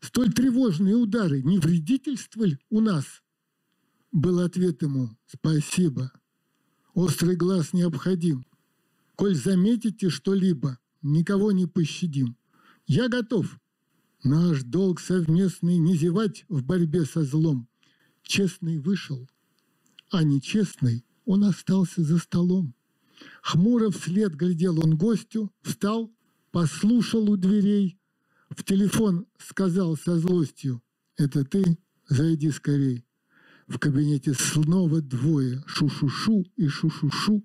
[0.00, 3.24] Столь тревожные удары не вредительствовали у нас?
[4.12, 6.12] Был ответ ему «Спасибо».
[6.94, 8.46] Острый глаз необходим.
[9.16, 12.36] Коль заметите что-либо, никого не пощадим.
[12.86, 13.58] Я готов.
[14.22, 17.68] Наш долг совместный не зевать в борьбе со злом.
[18.24, 19.28] Честный вышел,
[20.10, 22.74] а нечестный он остался за столом.
[23.42, 26.12] Хмуро вслед глядел он гостю, встал,
[26.50, 27.98] послушал у дверей,
[28.50, 30.82] в телефон сказал со злостью,
[31.16, 31.78] «Это ты?
[32.08, 33.04] Зайди скорей».
[33.66, 37.44] В кабинете снова двое, шу-шу-шу и шу-шу-шу.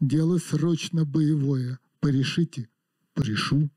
[0.00, 1.80] Дело срочно боевое.
[2.00, 2.68] Порешите,
[3.14, 3.70] порешу.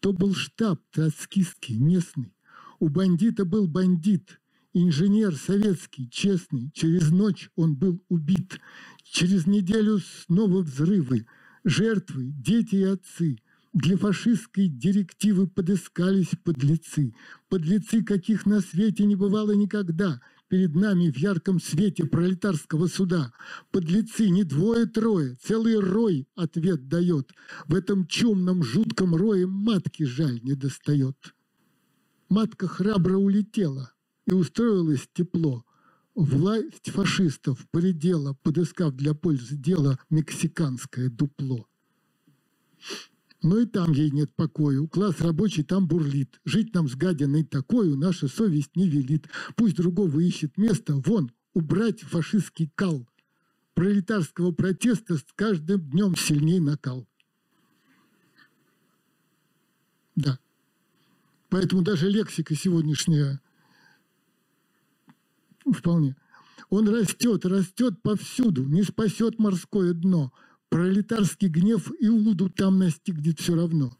[0.00, 2.36] То был штаб троцкистский, местный.
[2.78, 4.38] У бандита был бандит,
[4.74, 6.70] инженер советский, честный.
[6.74, 8.60] Через ночь он был убит.
[9.02, 11.26] Через неделю снова взрывы.
[11.64, 13.38] Жертвы, дети и отцы.
[13.72, 17.14] Для фашистской директивы подыскались подлецы.
[17.48, 20.20] Подлецы, каких на свете не бывало никогда–
[20.54, 23.32] перед нами в ярком свете пролетарского суда.
[23.72, 27.32] Подлецы не двое-трое, целый рой ответ дает.
[27.66, 31.34] В этом чумном жутком рое матки жаль не достает.
[32.28, 33.93] Матка храбро улетела
[34.26, 35.64] и устроилась тепло.
[36.14, 41.66] Власть фашистов поредела, подыскав для пользы дела мексиканское дупло.
[43.42, 44.88] Но и там ей нет покою.
[44.88, 46.40] Класс рабочий там бурлит.
[46.44, 49.28] Жить нам с гадиной такою наша совесть не велит.
[49.54, 50.94] Пусть другого ищет место.
[50.94, 53.06] Вон, убрать фашистский кал.
[53.74, 57.06] Пролетарского протеста с каждым днем сильней накал.
[60.16, 60.38] Да.
[61.50, 63.40] Поэтому даже лексика сегодняшняя
[65.72, 66.16] вполне.
[66.70, 70.32] Он растет, растет повсюду, не спасет морское дно
[70.74, 73.96] пролетарский гнев Иуду там настигнет все равно.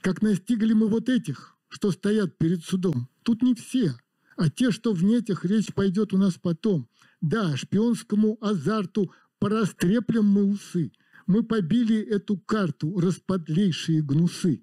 [0.00, 3.06] Как настигли мы вот этих, что стоят перед судом.
[3.22, 3.94] Тут не все,
[4.38, 6.88] а те, что в нетях речь пойдет у нас потом.
[7.20, 10.90] Да, шпионскому азарту порастреплем мы усы.
[11.26, 14.62] Мы побили эту карту, расподлейшие гнусы.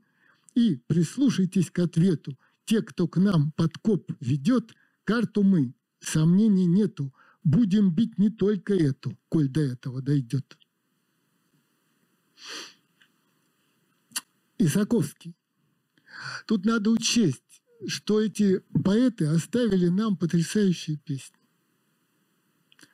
[0.56, 2.36] И прислушайтесь к ответу.
[2.66, 4.74] Те, кто к нам подкоп ведет,
[5.04, 10.58] карту мы, сомнений нету, будем бить не только эту, коль до этого дойдет.
[14.58, 15.36] Исаковский.
[16.48, 21.38] Тут надо учесть, что эти поэты оставили нам потрясающие песни.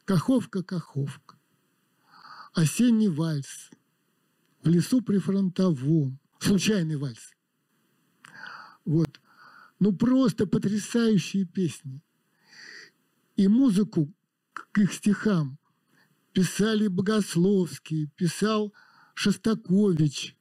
[0.06, 1.40] Каховка, Каховка,
[2.54, 3.70] осенний вальс,
[4.64, 7.36] в лесу при фронтовом, случайный вальс.
[8.86, 9.22] Вот.
[9.80, 12.02] Ну, просто потрясающие песни.
[13.36, 14.14] И музыку
[14.54, 15.58] к их стихам
[16.34, 18.74] писали Богословский, писал
[19.14, 20.38] Шостакович.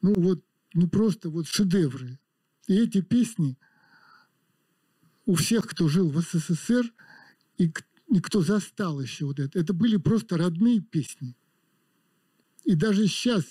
[0.00, 0.44] Ну вот,
[0.74, 2.18] ну просто вот шедевры.
[2.66, 3.58] И эти песни
[5.26, 6.92] у всех, кто жил в СССР
[7.58, 7.72] и,
[8.08, 11.36] и кто застал еще вот это, это были просто родные песни.
[12.64, 13.44] И даже сейчас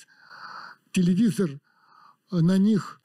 [0.91, 3.01] телевизор э, на них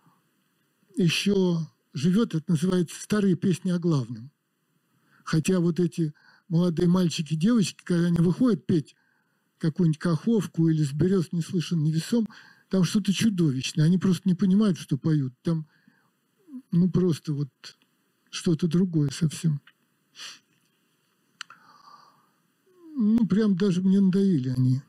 [0.96, 4.30] еще живет, это называется «Старые песни о главном».
[5.26, 6.14] Хотя вот эти
[6.48, 8.94] молодые мальчики и девочки, когда они выходят петь
[9.58, 12.28] какую-нибудь каховку или с берез не слышен невесом,
[12.70, 13.86] там что-то чудовищное.
[13.86, 15.34] Они просто не понимают, что поют.
[15.42, 15.66] Там,
[16.70, 17.48] ну, просто вот
[18.30, 19.60] что-то другое совсем.
[22.94, 24.80] Ну, прям даже мне надоели они.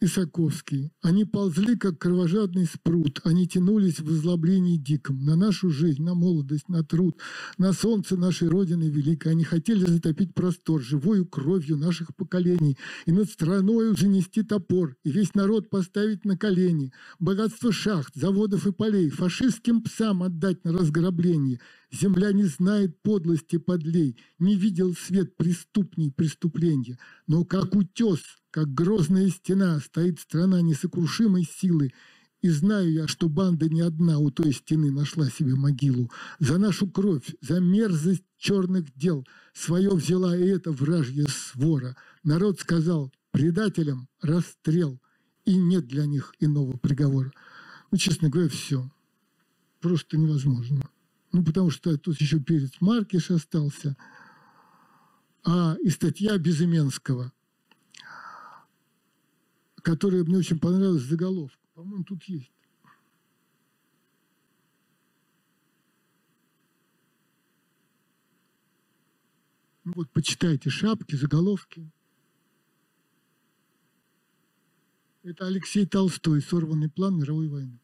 [0.00, 0.92] Исаковский.
[1.02, 3.20] Они ползли, как кровожадный спрут.
[3.24, 5.24] Они тянулись в озлоблении диком.
[5.24, 7.18] На нашу жизнь, на молодость, на труд,
[7.58, 9.32] на солнце нашей Родины великой.
[9.32, 15.34] Они хотели затопить простор живою кровью наших поколений и над страною занести топор, и весь
[15.34, 16.92] народ поставить на колени.
[17.18, 21.58] Богатство шахт, заводов и полей фашистским псам отдать на разграбление.
[21.90, 26.98] Земля не знает подлости подлей, не видел свет преступней преступления.
[27.26, 28.20] Но как утес,
[28.50, 31.92] как грозная стена, стоит страна несокрушимой силы,
[32.40, 36.10] и знаю я, что банда не одна у той стены нашла себе могилу.
[36.38, 41.96] За нашу кровь, за мерзость черных дел свое взяла и эта вражья свора.
[42.22, 45.00] Народ сказал, предателям расстрел,
[45.44, 47.32] и нет для них иного приговора.
[47.90, 48.88] Ну, честно говоря, все.
[49.80, 50.88] Просто невозможно.
[51.32, 53.96] Ну, потому что тут еще перец Маркиш остался.
[55.44, 57.32] А и статья Безыменского,
[59.82, 61.58] которая мне очень понравилась заголовка.
[61.74, 62.50] По-моему, тут есть.
[69.84, 71.90] Ну вот почитайте шапки, заголовки.
[75.22, 77.78] Это Алексей Толстой, сорванный план мировой войны.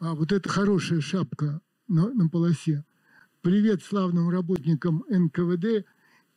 [0.00, 2.86] А вот это хорошая шапка на, на полосе.
[3.42, 5.86] Привет славным работникам НКВД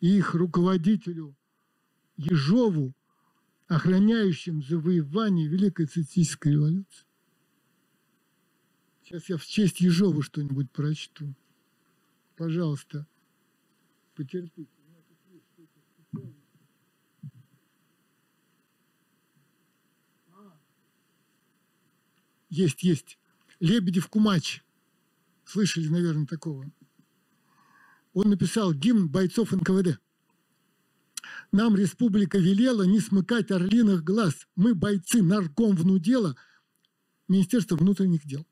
[0.01, 1.33] и их руководителю
[2.17, 2.93] Ежову,
[3.67, 7.05] охраняющим завоевание Великой Социалистической революции.
[9.01, 11.33] Сейчас я в честь Ежова что-нибудь прочту.
[12.35, 13.07] Пожалуйста,
[14.13, 14.67] потерпите.
[22.49, 23.17] Есть, есть.
[23.63, 24.61] Лебедев Кумач.
[25.45, 26.69] Слышали, наверное, такого.
[28.11, 30.01] Он написал гимн бойцов НКВД.
[31.53, 34.47] Нам республика велела не смыкать орлиных глаз.
[34.57, 36.35] Мы бойцы нарком внудела
[37.29, 38.45] Министерство внутренних дел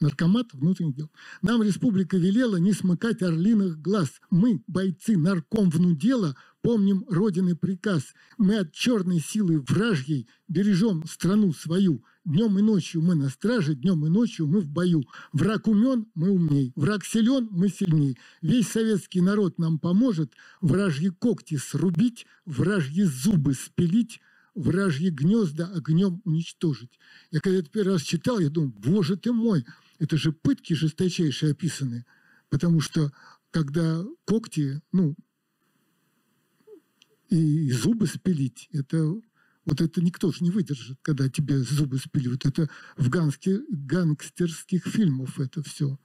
[0.00, 1.10] наркомат внутренних дел.
[1.42, 4.20] Нам республика велела не смыкать орлиных глаз.
[4.30, 8.14] Мы, бойцы нарком внудела, помним Родины приказ.
[8.36, 12.04] Мы от черной силы вражьей бережем страну свою.
[12.24, 15.04] Днем и ночью мы на страже, днем и ночью мы в бою.
[15.32, 16.72] Враг умен, мы умней.
[16.76, 18.18] Враг силен, мы сильней.
[18.42, 24.20] Весь советский народ нам поможет вражьи когти срубить, вражьи зубы спилить,
[24.54, 26.98] вражьи гнезда огнем уничтожить.
[27.30, 29.64] Я когда это первый раз читал, я думал, боже ты мой,
[29.98, 32.04] это же пытки жесточайшие описаны,
[32.50, 33.12] потому что
[33.50, 35.14] когда когти, ну,
[37.28, 39.20] и зубы спилить, это
[39.68, 42.46] вот это никто же не выдержит, когда тебе зубы спиливают.
[42.46, 45.98] Это в гангстер, гангстерских фильмах это все.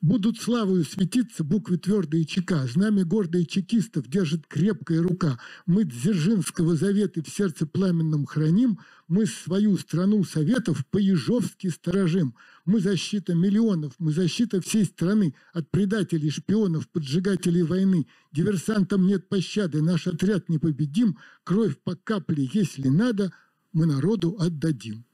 [0.00, 2.66] Будут славою светиться буквы твердые ЧК.
[2.66, 5.38] Знамя гордые чекистов держит крепкая рука.
[5.66, 8.78] Мы Дзержинского завета в сердце пламенном храним.
[9.08, 12.34] Мы свою страну советов по-ежовски сторожим.
[12.64, 18.06] Мы защита миллионов, мы защита всей страны от предателей, шпионов, поджигателей войны.
[18.32, 21.16] Диверсантам нет пощады, наш отряд непобедим.
[21.44, 23.32] Кровь по капле, если надо,
[23.72, 25.04] мы народу отдадим.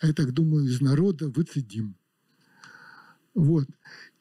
[0.00, 1.96] А я так думаю, из народа выцедим.
[3.36, 3.68] Вот.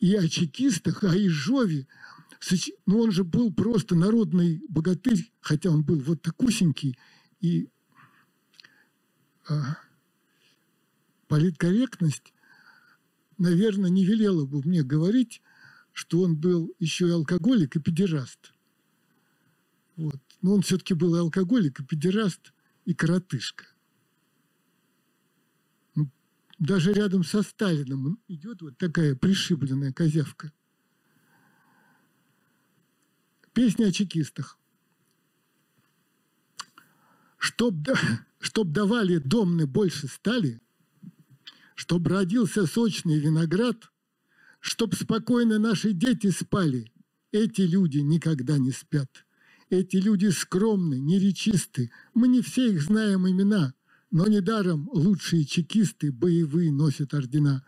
[0.01, 1.87] И о чекистах, о Ижове.
[2.85, 6.99] Ну, он же был просто народный богатырь, хотя он был вот такусенький.
[7.39, 7.69] И
[9.47, 9.77] а,
[11.29, 12.33] политкорректность,
[13.37, 15.41] наверное, не велела бы мне говорить,
[15.93, 18.51] что он был еще и алкоголик и педераст.
[19.95, 20.19] Вот.
[20.41, 22.51] Но он все-таки был и алкоголик, и педераст,
[22.83, 23.65] и коротышка
[26.59, 30.51] даже рядом со Сталиным идет вот такая пришибленная козявка.
[33.53, 34.57] Песня о чекистах.
[37.37, 37.75] Чтоб,
[38.39, 40.61] чтоб давали домны больше стали,
[41.75, 43.91] чтоб родился сочный виноград,
[44.59, 46.91] чтоб спокойно наши дети спали,
[47.31, 49.25] эти люди никогда не спят.
[49.69, 53.73] Эти люди скромны, неречисты, мы не все их знаем имена–
[54.15, 57.65] но недаром лучшие чекисты боевые носят ордена.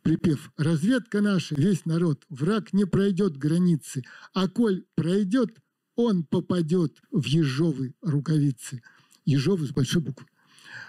[0.00, 4.02] Припев «Разведка наша, весь народ, враг не пройдет границы,
[4.32, 5.58] а коль пройдет,
[5.96, 8.82] он попадет в ежовые рукавицы».
[9.26, 10.26] Ежовы с большой буквы.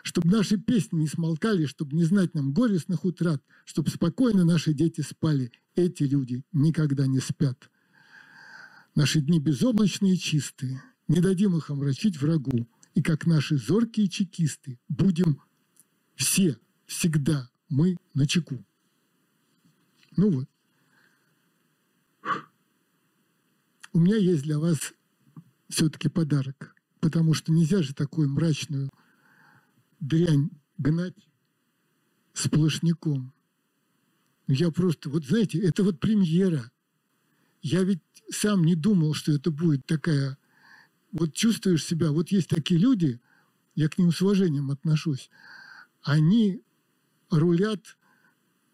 [0.01, 5.01] Чтобы наши песни не смолкали, чтобы не знать нам горестных утрат, чтобы спокойно наши дети
[5.01, 5.51] спали.
[5.75, 7.69] Эти люди никогда не спят.
[8.95, 10.81] Наши дни безоблачные и чистые.
[11.09, 15.41] Не дадим их омрачить врагу и как наши зоркие чекисты будем
[16.15, 18.63] все, всегда мы на чеку.
[20.17, 20.49] Ну вот.
[23.93, 24.93] У меня есть для вас
[25.69, 28.89] все-таки подарок, потому что нельзя же такую мрачную
[29.99, 31.15] дрянь гнать
[32.33, 33.33] сплошняком.
[34.47, 36.71] Я просто, вот знаете, это вот премьера.
[37.61, 40.37] Я ведь сам не думал, что это будет такая
[41.11, 43.19] вот чувствуешь себя, вот есть такие люди,
[43.75, 45.29] я к ним с уважением отношусь,
[46.01, 46.61] они
[47.29, 47.97] рулят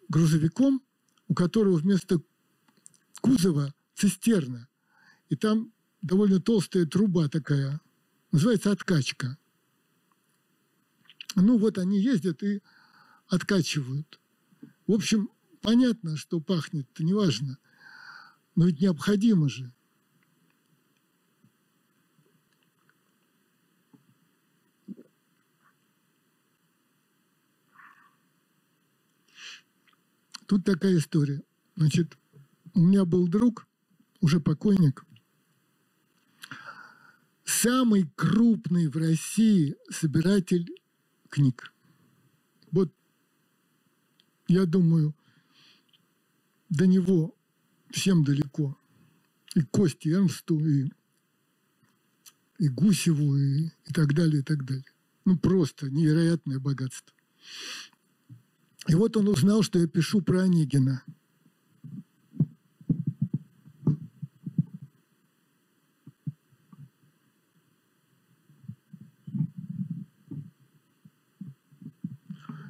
[0.10, 0.82] грузовиком,
[1.28, 2.22] у которого вместо
[3.22, 4.68] кузова цистерна,
[5.30, 7.82] и там довольно толстая труба такая,
[8.32, 9.38] называется откачка.
[11.36, 12.62] Ну вот они ездят и
[13.28, 14.20] откачивают.
[14.88, 15.30] В общем,
[15.62, 17.58] понятно, что пахнет, неважно,
[18.56, 19.74] но ведь необходимо же.
[30.48, 31.44] Тут такая история.
[31.76, 32.18] Значит,
[32.74, 33.68] у меня был друг,
[34.22, 35.04] уже покойник,
[37.44, 40.68] самый крупный в России собиратель
[41.30, 41.74] книг.
[42.72, 42.94] Вот
[44.48, 45.14] я думаю,
[46.70, 47.36] до него
[47.92, 48.78] всем далеко.
[49.54, 50.90] И Кости Эрнсту, и,
[52.60, 54.86] и Гусеву, и, и так далее, и так далее.
[55.26, 57.14] Ну, просто невероятное богатство.
[58.88, 61.04] И вот он узнал, что я пишу про Онегина.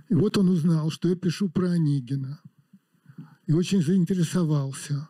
[0.09, 2.41] И вот он узнал, что я пишу про Онегина.
[3.45, 5.09] И очень заинтересовался.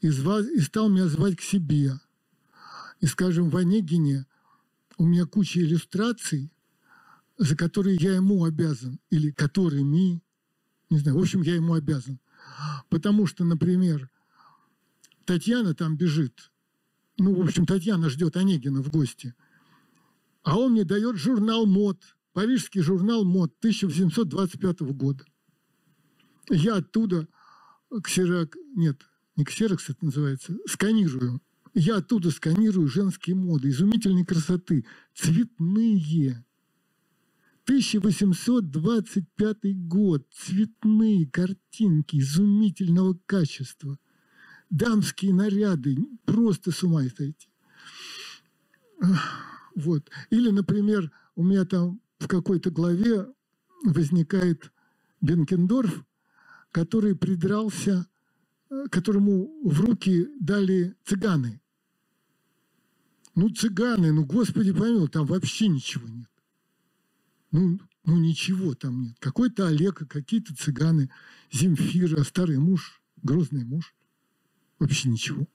[0.00, 1.98] И, звал, и стал меня звать к себе.
[3.00, 4.26] И, скажем, в Онегине
[4.98, 6.52] у меня куча иллюстраций,
[7.40, 10.22] за которые я ему обязан, или которыми,
[10.90, 12.20] не знаю, в общем, я ему обязан.
[12.90, 14.10] Потому что, например,
[15.24, 16.52] Татьяна там бежит,
[17.16, 19.34] ну, в общем, Татьяна ждет Онегина в гости,
[20.42, 25.24] а он мне дает журнал «Мод», парижский журнал «Мод» 1825 года.
[26.50, 27.26] Я оттуда
[28.04, 29.00] ксерок, нет,
[29.36, 31.40] не ксерокс это называется, сканирую.
[31.72, 34.84] Я оттуда сканирую женские моды, изумительной красоты,
[35.14, 36.44] цветные,
[37.70, 40.26] 1825 год.
[40.32, 43.96] Цветные картинки изумительного качества.
[44.70, 45.96] Дамские наряды.
[46.24, 47.48] Просто с ума сойти.
[49.76, 50.10] Вот.
[50.30, 53.28] Или, например, у меня там в какой-то главе
[53.84, 54.72] возникает
[55.20, 56.04] Бенкендорф,
[56.72, 58.08] который придрался,
[58.90, 61.60] которому в руки дали цыганы.
[63.36, 66.26] Ну, цыганы, ну, Господи помилуй, там вообще ничего нет.
[67.50, 69.16] Ну, ну ничего там нет.
[69.18, 71.10] Какой-то Олег, какие-то цыганы,
[71.52, 73.94] Земфира, старый муж, грозный муж.
[74.78, 75.46] Вообще ничего.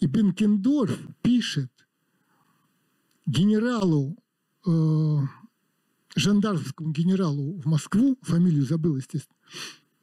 [0.00, 1.70] И Бенкендорф пишет
[3.26, 4.16] генералу,
[4.66, 5.18] э,
[6.16, 9.36] жандармскому генералу в Москву, фамилию забыл, естественно,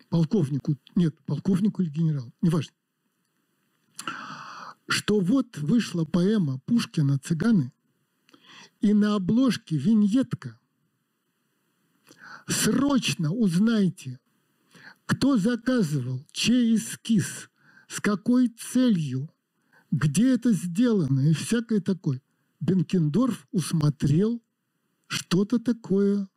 [0.09, 2.73] полковнику, нет, полковнику или генералу, неважно,
[4.87, 7.71] что вот вышла поэма Пушкина «Цыганы»,
[8.81, 10.59] и на обложке виньетка–
[12.47, 14.19] Срочно узнайте,
[15.05, 17.49] кто заказывал, чей эскиз,
[17.87, 19.29] с какой целью,
[19.91, 22.21] где это сделано и всякое такое.
[22.59, 24.41] Бенкендорф усмотрел
[25.07, 26.27] что-то такое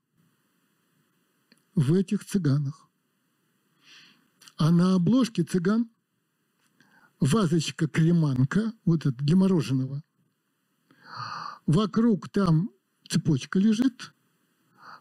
[1.75, 2.89] в этих цыганах.
[4.57, 5.91] А на обложке цыган
[7.21, 10.03] вазочка-креманка, вот это для мороженого.
[11.67, 12.71] Вокруг там
[13.09, 14.15] цепочка лежит,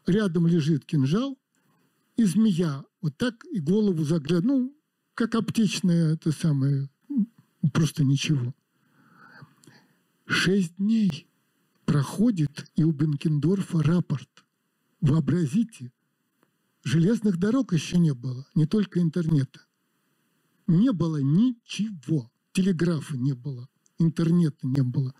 [0.06, 1.38] рядом лежит кинжал,
[2.18, 4.45] и змея вот так и голову заглядывает.
[4.45, 4.77] Ну,
[5.14, 6.90] как аптечное это самое,
[7.73, 8.53] просто ничего.
[10.26, 11.27] Шесть дней
[11.86, 14.30] проходит и у Бенкендорфа рапорт.
[15.02, 15.91] Вообразите,
[16.84, 19.61] железных дорог еще не было, не только интернета.
[20.68, 23.69] Не было ничего, телеграфа не было,
[23.99, 25.13] интернета не было.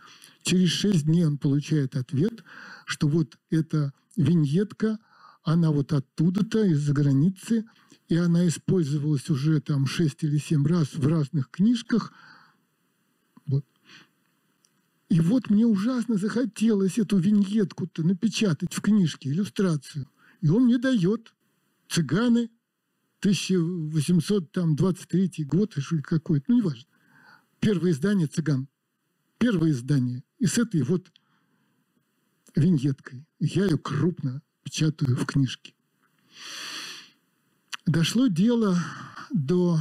[0.44, 2.44] Через шесть дней он получает ответ,
[2.86, 5.00] что вот это виньетка,
[5.44, 7.66] она вот оттуда-то, из-за границы,
[8.08, 12.14] и она использовалась уже там шесть или семь раз в разных книжках.
[13.48, 13.66] Вот.
[15.10, 20.08] И вот мне ужасно захотелось эту виньетку-то напечатать в книжке, иллюстрацию.
[20.42, 21.34] И он мне дает.
[21.88, 22.50] Цыганы,
[23.20, 26.90] 1823 год, или какой-то, ну, неважно.
[27.66, 28.68] Первое издание «Цыган».
[29.40, 30.24] Первое издание.
[30.38, 31.12] И с этой вот
[32.56, 33.26] виньеткой.
[33.40, 35.74] Я ее крупно печатаю в книжке.
[37.88, 38.78] Дошло дело
[39.32, 39.80] до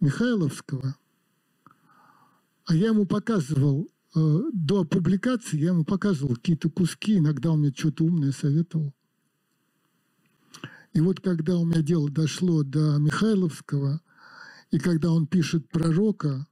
[0.00, 0.96] Михайловского,
[2.64, 7.72] а я ему показывал, э, до публикации я ему показывал какие-то куски, иногда он мне
[7.72, 8.92] что-то умное советовал.
[10.92, 14.00] И вот когда у меня дело дошло до Михайловского,
[14.70, 16.46] и когда он пишет пророка,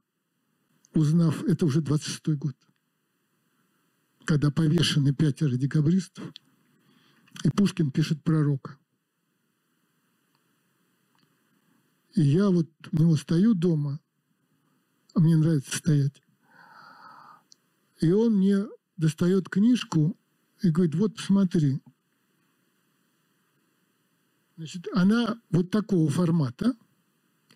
[0.93, 2.55] узнав, это уже 26-й год,
[4.25, 6.33] когда повешены пятеро декабристов,
[7.43, 8.77] и Пушкин пишет пророка.
[12.15, 13.99] И я вот у него стою дома,
[15.13, 16.21] а мне нравится стоять,
[18.01, 18.65] и он мне
[18.97, 20.17] достает книжку
[20.61, 21.81] и говорит, вот посмотри.
[24.55, 26.75] Значит, она вот такого формата.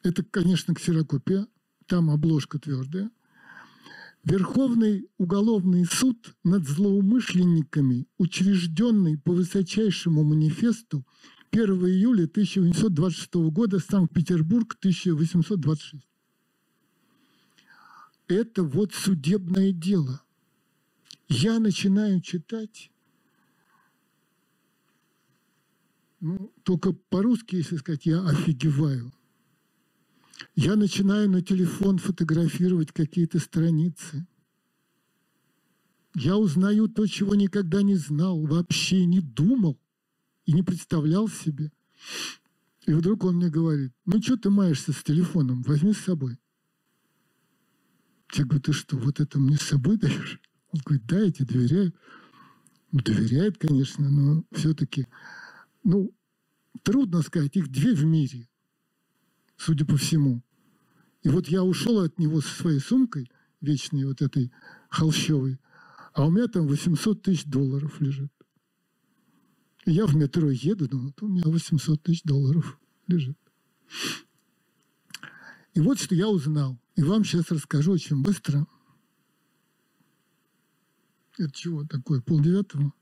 [0.04, 1.48] Это, конечно, ксерокопия.
[1.86, 3.12] Там обложка твердая.
[4.24, 11.06] Верховный уголовный суд над злоумышленниками, учрежденный по высочайшему манифесту
[11.52, 16.08] 1 июля 1826 года, Санкт-Петербург, 1826.
[18.28, 20.22] Это вот судебное дело.
[21.28, 22.92] Я начинаю читать,
[26.20, 29.12] ну, только по-русски, если сказать, я офигеваю.
[30.56, 34.28] Я начинаю на телефон фотографировать какие-то страницы.
[36.14, 39.80] Я узнаю то, чего никогда не знал, вообще не думал
[40.46, 41.72] и не представлял себе.
[42.86, 46.38] И вдруг он мне говорит, ну что ты маешься с телефоном, возьми с собой.
[48.34, 50.42] Я говорю, ты что, вот это мне с собой даешь?
[50.72, 51.94] Он говорит, да, я тебе доверяю.
[52.92, 55.08] Ну, доверяет, конечно, но все-таки,
[55.84, 56.14] ну,
[56.84, 58.50] трудно сказать, их две в мире,
[59.62, 60.44] судя по всему.
[61.22, 63.30] И вот я ушел от него со своей сумкой,
[63.62, 64.52] вечной вот этой
[64.90, 65.60] холщовой,
[66.14, 68.32] а у меня там 800 тысяч долларов лежит.
[69.86, 73.38] Я в метро еду, думаю, у меня 800 тысяч долларов лежит.
[75.74, 76.80] И вот что я узнал.
[76.96, 78.68] И вам сейчас расскажу очень быстро.
[81.38, 82.22] Это чего такое?
[82.22, 82.94] Полдевятого?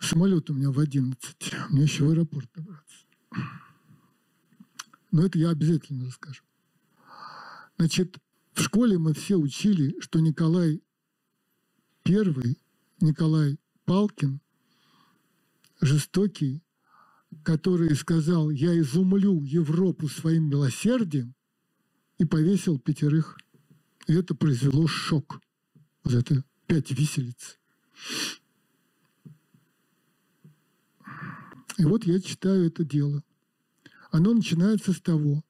[0.00, 1.54] Самолет у меня в 11.
[1.70, 3.05] Мне еще в аэропорт добраться.
[5.16, 6.42] Но это я обязательно расскажу.
[7.78, 8.18] Значит,
[8.52, 10.82] в школе мы все учили, что Николай
[12.04, 12.56] I,
[13.00, 14.42] Николай Палкин,
[15.80, 16.62] жестокий,
[17.44, 21.34] который сказал, я изумлю Европу своим милосердием,
[22.18, 23.38] и повесил пятерых.
[24.08, 25.40] И это произвело шок.
[26.04, 27.58] Вот это пять виселиц.
[31.78, 33.22] И вот я читаю это дело.
[34.10, 35.44] Оно начинается с того,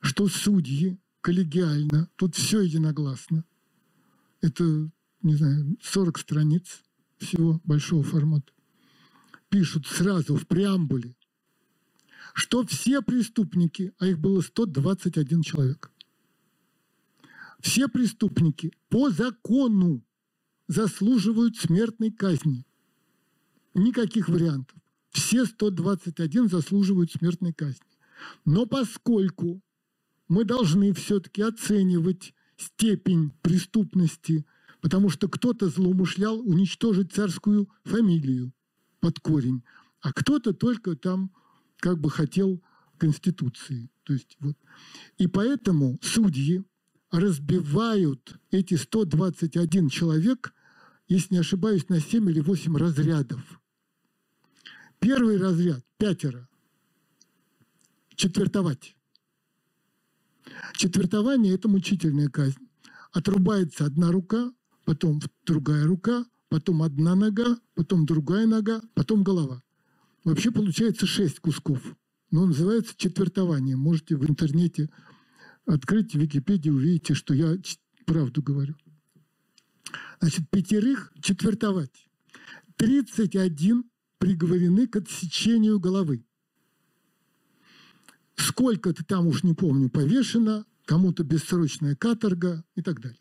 [0.00, 3.44] что судьи коллегиально, тут все единогласно,
[4.40, 4.90] это,
[5.22, 6.82] не знаю, 40 страниц
[7.18, 8.52] всего большого формата,
[9.50, 11.14] пишут сразу в преамбуле,
[12.32, 15.90] что все преступники, а их было 121 человек,
[17.60, 20.02] все преступники по закону
[20.66, 22.64] заслуживают смертной казни.
[23.74, 24.79] Никаких вариантов.
[25.10, 27.80] Все 121 заслуживают смертной казни.
[28.44, 29.60] Но поскольку
[30.28, 34.44] мы должны все-таки оценивать степень преступности,
[34.80, 38.52] потому что кто-то злоумышлял уничтожить царскую фамилию
[39.00, 39.62] под корень,
[40.00, 41.32] а кто-то только там
[41.78, 42.62] как бы хотел
[42.98, 43.90] Конституции.
[44.04, 44.56] То есть, вот.
[45.18, 46.62] И поэтому судьи
[47.10, 50.54] разбивают эти 121 человек,
[51.08, 53.59] если не ошибаюсь, на 7 или 8 разрядов.
[55.00, 56.46] Первый разряд– пятеро.
[58.14, 58.96] Четвертовать.
[60.74, 62.68] Четвертование– это мучительная казнь.
[63.12, 64.52] Отрубается одна рука,
[64.84, 69.62] потом другая рука, потом одна нога, потом другая нога, потом голова.
[70.24, 71.80] Вообще получается шесть кусков.
[72.30, 73.76] Но называется четвертование.
[73.76, 74.90] Можете в интернете
[75.64, 77.56] открыть Википедию, увидите, что я
[78.04, 78.76] правду говорю.
[80.20, 82.06] Значит, пятерых четвертовать.
[82.76, 83.89] 31
[84.20, 86.24] приговорены к отсечению головы.
[88.36, 93.20] Сколько-то там уж не помню повешено, кому-то бессрочная каторга и так далее.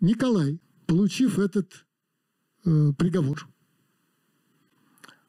[0.00, 1.86] Николай, получив этот
[2.64, 3.48] э, приговор,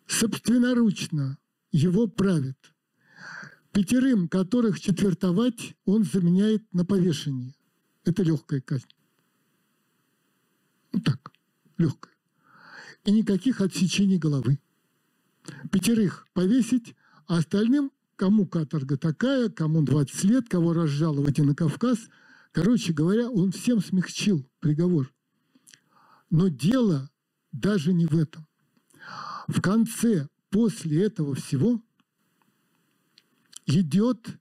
[0.05, 1.39] собственноручно
[1.71, 2.57] его правит.
[3.71, 7.55] Пятерым, которых четвертовать, он заменяет на повешение.
[8.03, 8.85] Это легкая казнь.
[10.91, 11.31] Ну так,
[11.77, 12.13] легкая.
[13.05, 14.59] И никаких отсечений головы.
[15.72, 16.95] Пятерых повесить,
[17.28, 22.10] а остальным, кому каторга такая, кому 20 лет, кого разжаловать и на Кавказ.
[22.52, 25.14] Короче говоря, он всем смягчил приговор.
[26.30, 27.10] Но дело
[27.52, 28.48] даже не в этом
[29.48, 31.82] в конце, после этого всего,
[33.65, 34.38] идет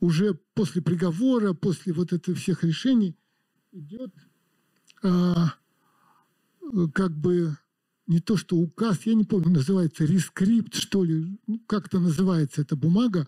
[0.00, 3.16] уже после приговора, после вот этих всех решений,
[3.72, 4.14] идет
[5.02, 5.54] а,
[6.92, 7.56] как бы
[8.06, 12.76] не то что указ, я не помню, называется рескрипт, что ли, ну, как-то называется эта
[12.76, 13.26] бумага.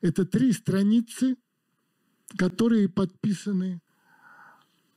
[0.00, 1.36] Это три страницы,
[2.36, 3.80] которые подписаны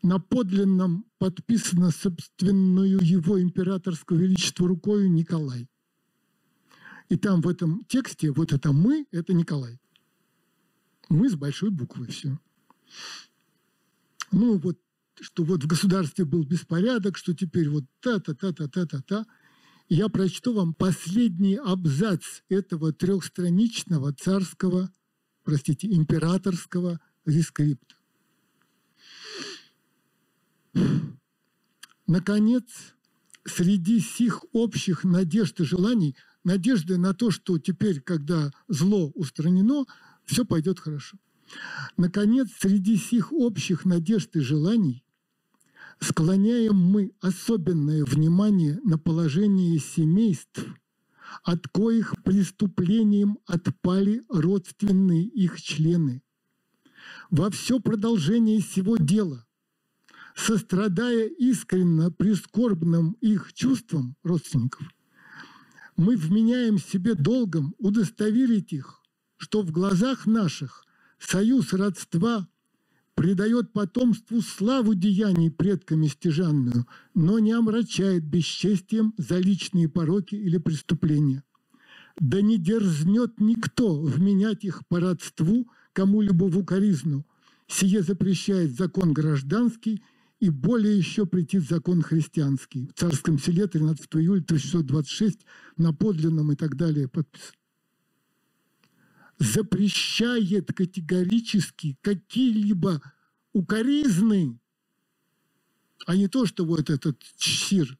[0.03, 5.67] на подлинном подписано собственную его императорского величества рукою Николай.
[7.09, 9.79] И там в этом тексте вот это «мы»– это Николай.
[11.09, 12.39] «Мы» с большой буквы все.
[14.31, 14.79] Ну вот,
[15.22, 19.26] что вот в государстве был беспорядок, что теперь вот та-та-та-та-та-та-та.
[19.88, 24.91] Я прочту вам последний абзац этого трехстраничного царского,
[25.43, 27.95] простите, императорского рескрипта.
[32.07, 32.95] Наконец,
[33.45, 39.85] среди сих общих надежд и желаний, надеждой на то, что теперь, когда зло устранено,
[40.26, 41.18] все пойдет хорошо.
[41.98, 45.03] Наконец, среди сих общих надежд и желаний
[46.01, 50.65] склоняем мы особенное внимание на положение семейств,
[51.43, 56.21] от коих преступлением отпали родственные их члены.
[57.29, 59.45] Во все продолжение сего дела,
[60.35, 64.85] сострадая искренно прискорбным их чувствам родственников,
[65.95, 69.01] мы вменяем себе долгом удостоверить их,
[69.37, 70.85] что в глазах наших
[71.19, 72.47] союз родства
[73.15, 81.43] придает потомству славу деяний предками стяжанную, но не омрачает бесчестием за личные пороки или преступления.
[82.19, 87.25] Да не дерзнет никто вменять их по родству кому-либо в укоризну.
[87.67, 90.03] Сие запрещает закон гражданский
[90.39, 92.88] и более еще претит закон христианский.
[92.88, 95.39] В Царском селе 13 июля 1626
[95.77, 97.53] на подлинном и так далее подписан
[99.41, 103.01] запрещает категорически какие-либо
[103.53, 104.59] укоризны,
[106.05, 107.97] а не то, что вот этот ЧСИР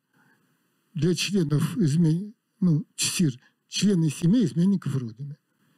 [0.94, 2.36] для членов измен...
[2.60, 5.38] ну, ЧСИР, члены семей изменников Родины.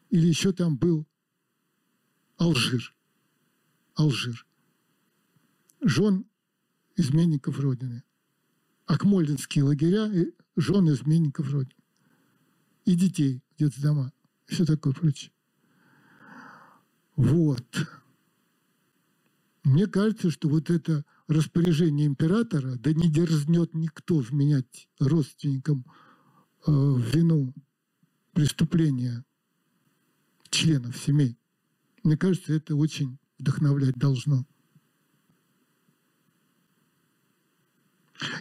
[0.09, 1.07] Или еще там был
[2.37, 2.93] Алжир.
[3.95, 4.45] Алжир.
[5.81, 6.25] Жен
[6.97, 8.03] изменников Родины.
[8.85, 11.81] Акмолинские лагеря и жен изменников Родины.
[12.83, 14.11] И детей в детдома.
[14.45, 15.32] Все такое прочее.
[17.15, 17.65] Вот.
[19.63, 25.85] Мне кажется, что вот это распоряжение императора, да не дерзнет никто вменять родственникам
[26.67, 27.53] э, вину
[28.33, 29.23] преступления
[30.49, 31.37] членов семей.
[32.03, 34.45] Мне кажется, это очень вдохновлять должно.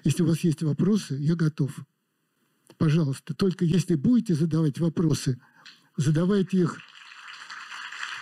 [0.04, 1.76] Если у вас есть вопросы, я готов.
[2.78, 5.40] Пожалуйста, только если будете задавать вопросы,
[5.96, 6.78] задавайте их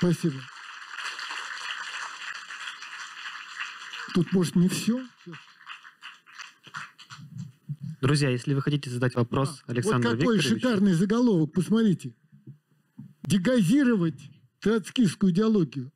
[0.00, 0.36] Спасибо.
[4.14, 5.06] Тут, может, не все?
[8.00, 10.58] Друзья, если вы хотите задать вопрос а, Александру Вот какой Викторовичу...
[10.58, 12.14] шикарный заголовок, посмотрите.
[13.24, 14.18] Дегазировать
[14.60, 15.92] троцкистскую идеологию.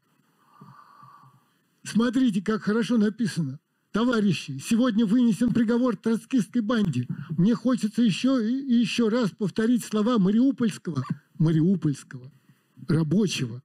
[1.82, 3.58] Смотрите, как хорошо написано.
[3.90, 7.08] Товарищи, сегодня вынесен приговор троцкистской банде.
[7.38, 11.02] Мне хочется еще и еще раз повторить слова Мариупольского,
[11.38, 12.30] Мариупольского
[12.86, 13.62] рабочего,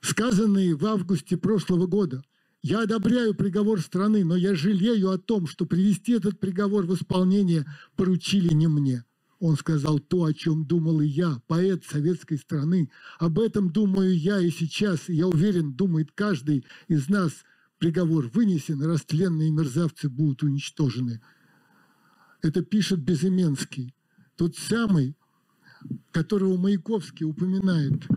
[0.00, 2.22] сказанные в августе прошлого года.
[2.62, 7.66] Я одобряю приговор страны, но я жалею о том, что привести этот приговор в исполнение
[7.96, 9.04] поручили не мне.
[9.38, 12.90] Он сказал то, о чем думал и я, поэт советской страны.
[13.18, 17.32] Об этом думаю я и сейчас, и я уверен, думает каждый из нас.
[17.78, 21.22] Приговор вынесен, растленные мерзавцы будут уничтожены.
[22.42, 23.94] Это пишет Безыменский,
[24.36, 25.16] тот самый,
[26.10, 28.06] которого Маяковский упоминает–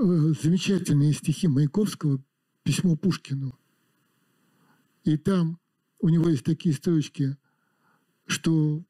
[0.00, 2.22] замечательные стихи Маяковского
[2.62, 3.58] «Письмо Пушкину».
[5.04, 5.58] И там
[6.00, 7.36] у него есть такие строчки,
[8.26, 8.82] что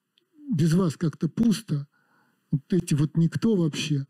[0.50, 1.86] без вас как-то пусто,
[2.50, 4.06] вот эти вот никто вообще.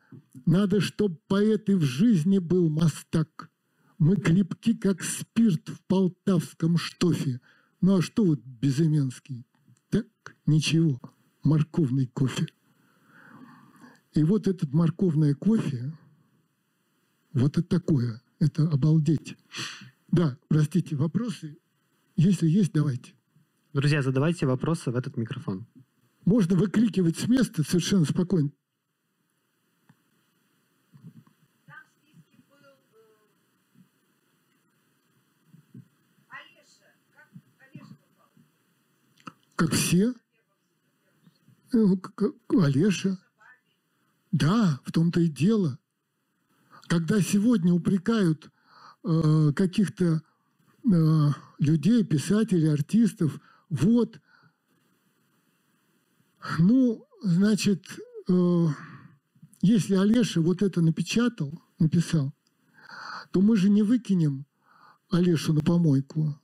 [0.46, 3.50] Надо, чтобы поэт и в жизни был мастак.
[3.98, 7.40] Мы клепки, как спирт в полтавском штофе.
[7.80, 9.46] Ну а что вот Безыменский?
[9.88, 10.06] Так,
[10.46, 11.00] ничего,
[11.42, 12.46] морковный кофе.
[14.12, 15.96] И вот этот морковное кофе,
[17.34, 18.22] вот это такое.
[18.38, 19.36] Это обалдеть.
[20.08, 21.58] Да, простите, вопросы?
[22.16, 23.14] Если есть, давайте.
[23.72, 25.66] Друзья, задавайте вопросы в этот микрофон.
[26.24, 28.50] Можно выкрикивать с места совершенно спокойно.
[39.56, 40.14] Как все?
[41.72, 41.78] Э,
[42.48, 43.18] Олеша.
[44.32, 45.78] Да, в том-то и дело
[46.86, 48.50] когда сегодня упрекают
[49.04, 50.22] э, каких-то
[50.84, 51.28] э,
[51.58, 53.40] людей, писателей, артистов,
[53.70, 54.20] вот,
[56.58, 57.84] ну, значит,
[58.28, 58.66] э,
[59.62, 62.34] если Олеша вот это напечатал, написал,
[63.32, 64.46] то мы же не выкинем
[65.10, 66.38] Олешу на помойку.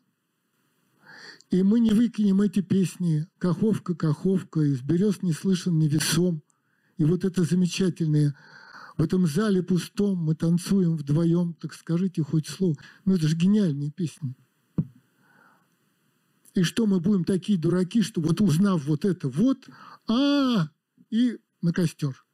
[1.51, 6.43] И мы не выкинем эти песни «Каховка, Каховка», «Из берез не слышен невесом».
[6.97, 8.35] И вот это замечательные
[8.97, 12.77] в этом зале пустом мы танцуем вдвоем, так скажите хоть слово.
[13.05, 14.35] Ну это же гениальные песни.
[16.55, 19.69] И что мы будем такие дураки, что вот узнав вот это вот,
[20.09, 20.69] а,
[21.11, 22.25] и на костер.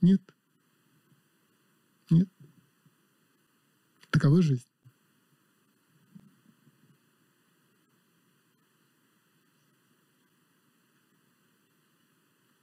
[0.00, 0.22] Нет.
[2.10, 2.28] Нет.
[4.10, 4.64] Такова жизнь.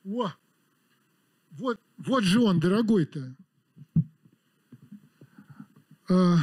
[0.06, 0.32] О!
[1.52, 3.36] Вот, вот же он, дорогой-то.
[6.10, 6.38] А,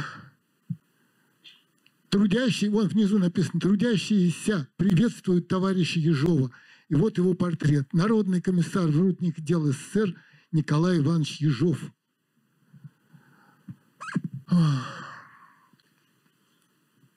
[2.09, 6.51] трудящий, вон внизу написано, трудящиеся приветствуют товарища Ежова.
[6.89, 7.91] И вот его портрет.
[7.93, 10.15] Народный комиссар, врутник дел СССР
[10.51, 11.79] Николай Иванович Ежов.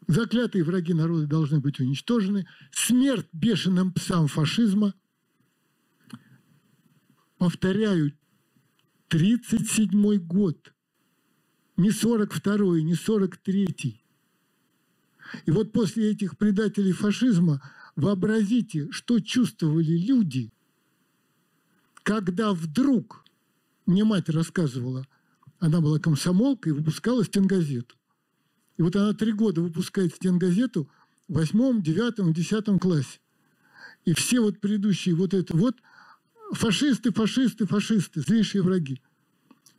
[0.07, 2.47] Заклятые враги народа должны быть уничтожены.
[2.73, 4.95] Смерть бешеным псам фашизма.
[7.37, 8.18] Повторяю,
[9.09, 10.73] 37 год.
[11.77, 14.05] Не 42-й, не 43-й.
[15.47, 17.63] И вот после этих предателей фашизма
[17.97, 20.53] вообразите, что чувствовали люди,
[22.03, 23.25] когда вдруг,
[23.87, 25.07] мне мать рассказывала,
[25.59, 27.97] она была комсомолкой выпускала стенгазету.
[28.77, 30.89] И вот она три года выпускает стенгазету
[31.27, 33.21] в восьмом, девятом, десятом классе.
[34.05, 35.77] И все вот предыдущие вот это вот
[36.53, 39.01] фашисты, фашисты, фашисты, злейшие враги.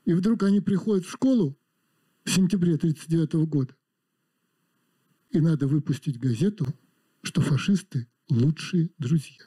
[0.05, 1.57] И вдруг они приходят в школу
[2.23, 3.75] в сентябре 1939 года.
[5.31, 6.65] И надо выпустить газету,
[7.21, 9.45] что фашисты лучшие друзья.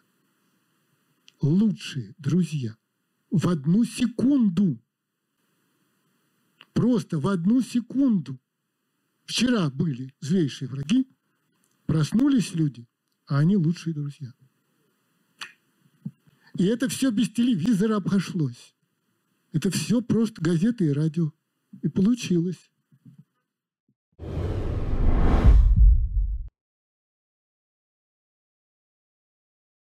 [1.40, 2.76] Лучшие друзья.
[3.30, 4.80] В одну секунду.
[6.72, 8.38] Просто в одну секунду.
[9.24, 11.08] Вчера были злейшие враги,
[11.86, 12.86] проснулись люди,
[13.26, 14.32] а они лучшие друзья.
[16.58, 18.74] И это все без телевизора обошлось.
[19.52, 21.32] Это все просто газеты и радио.
[21.82, 22.70] И получилось.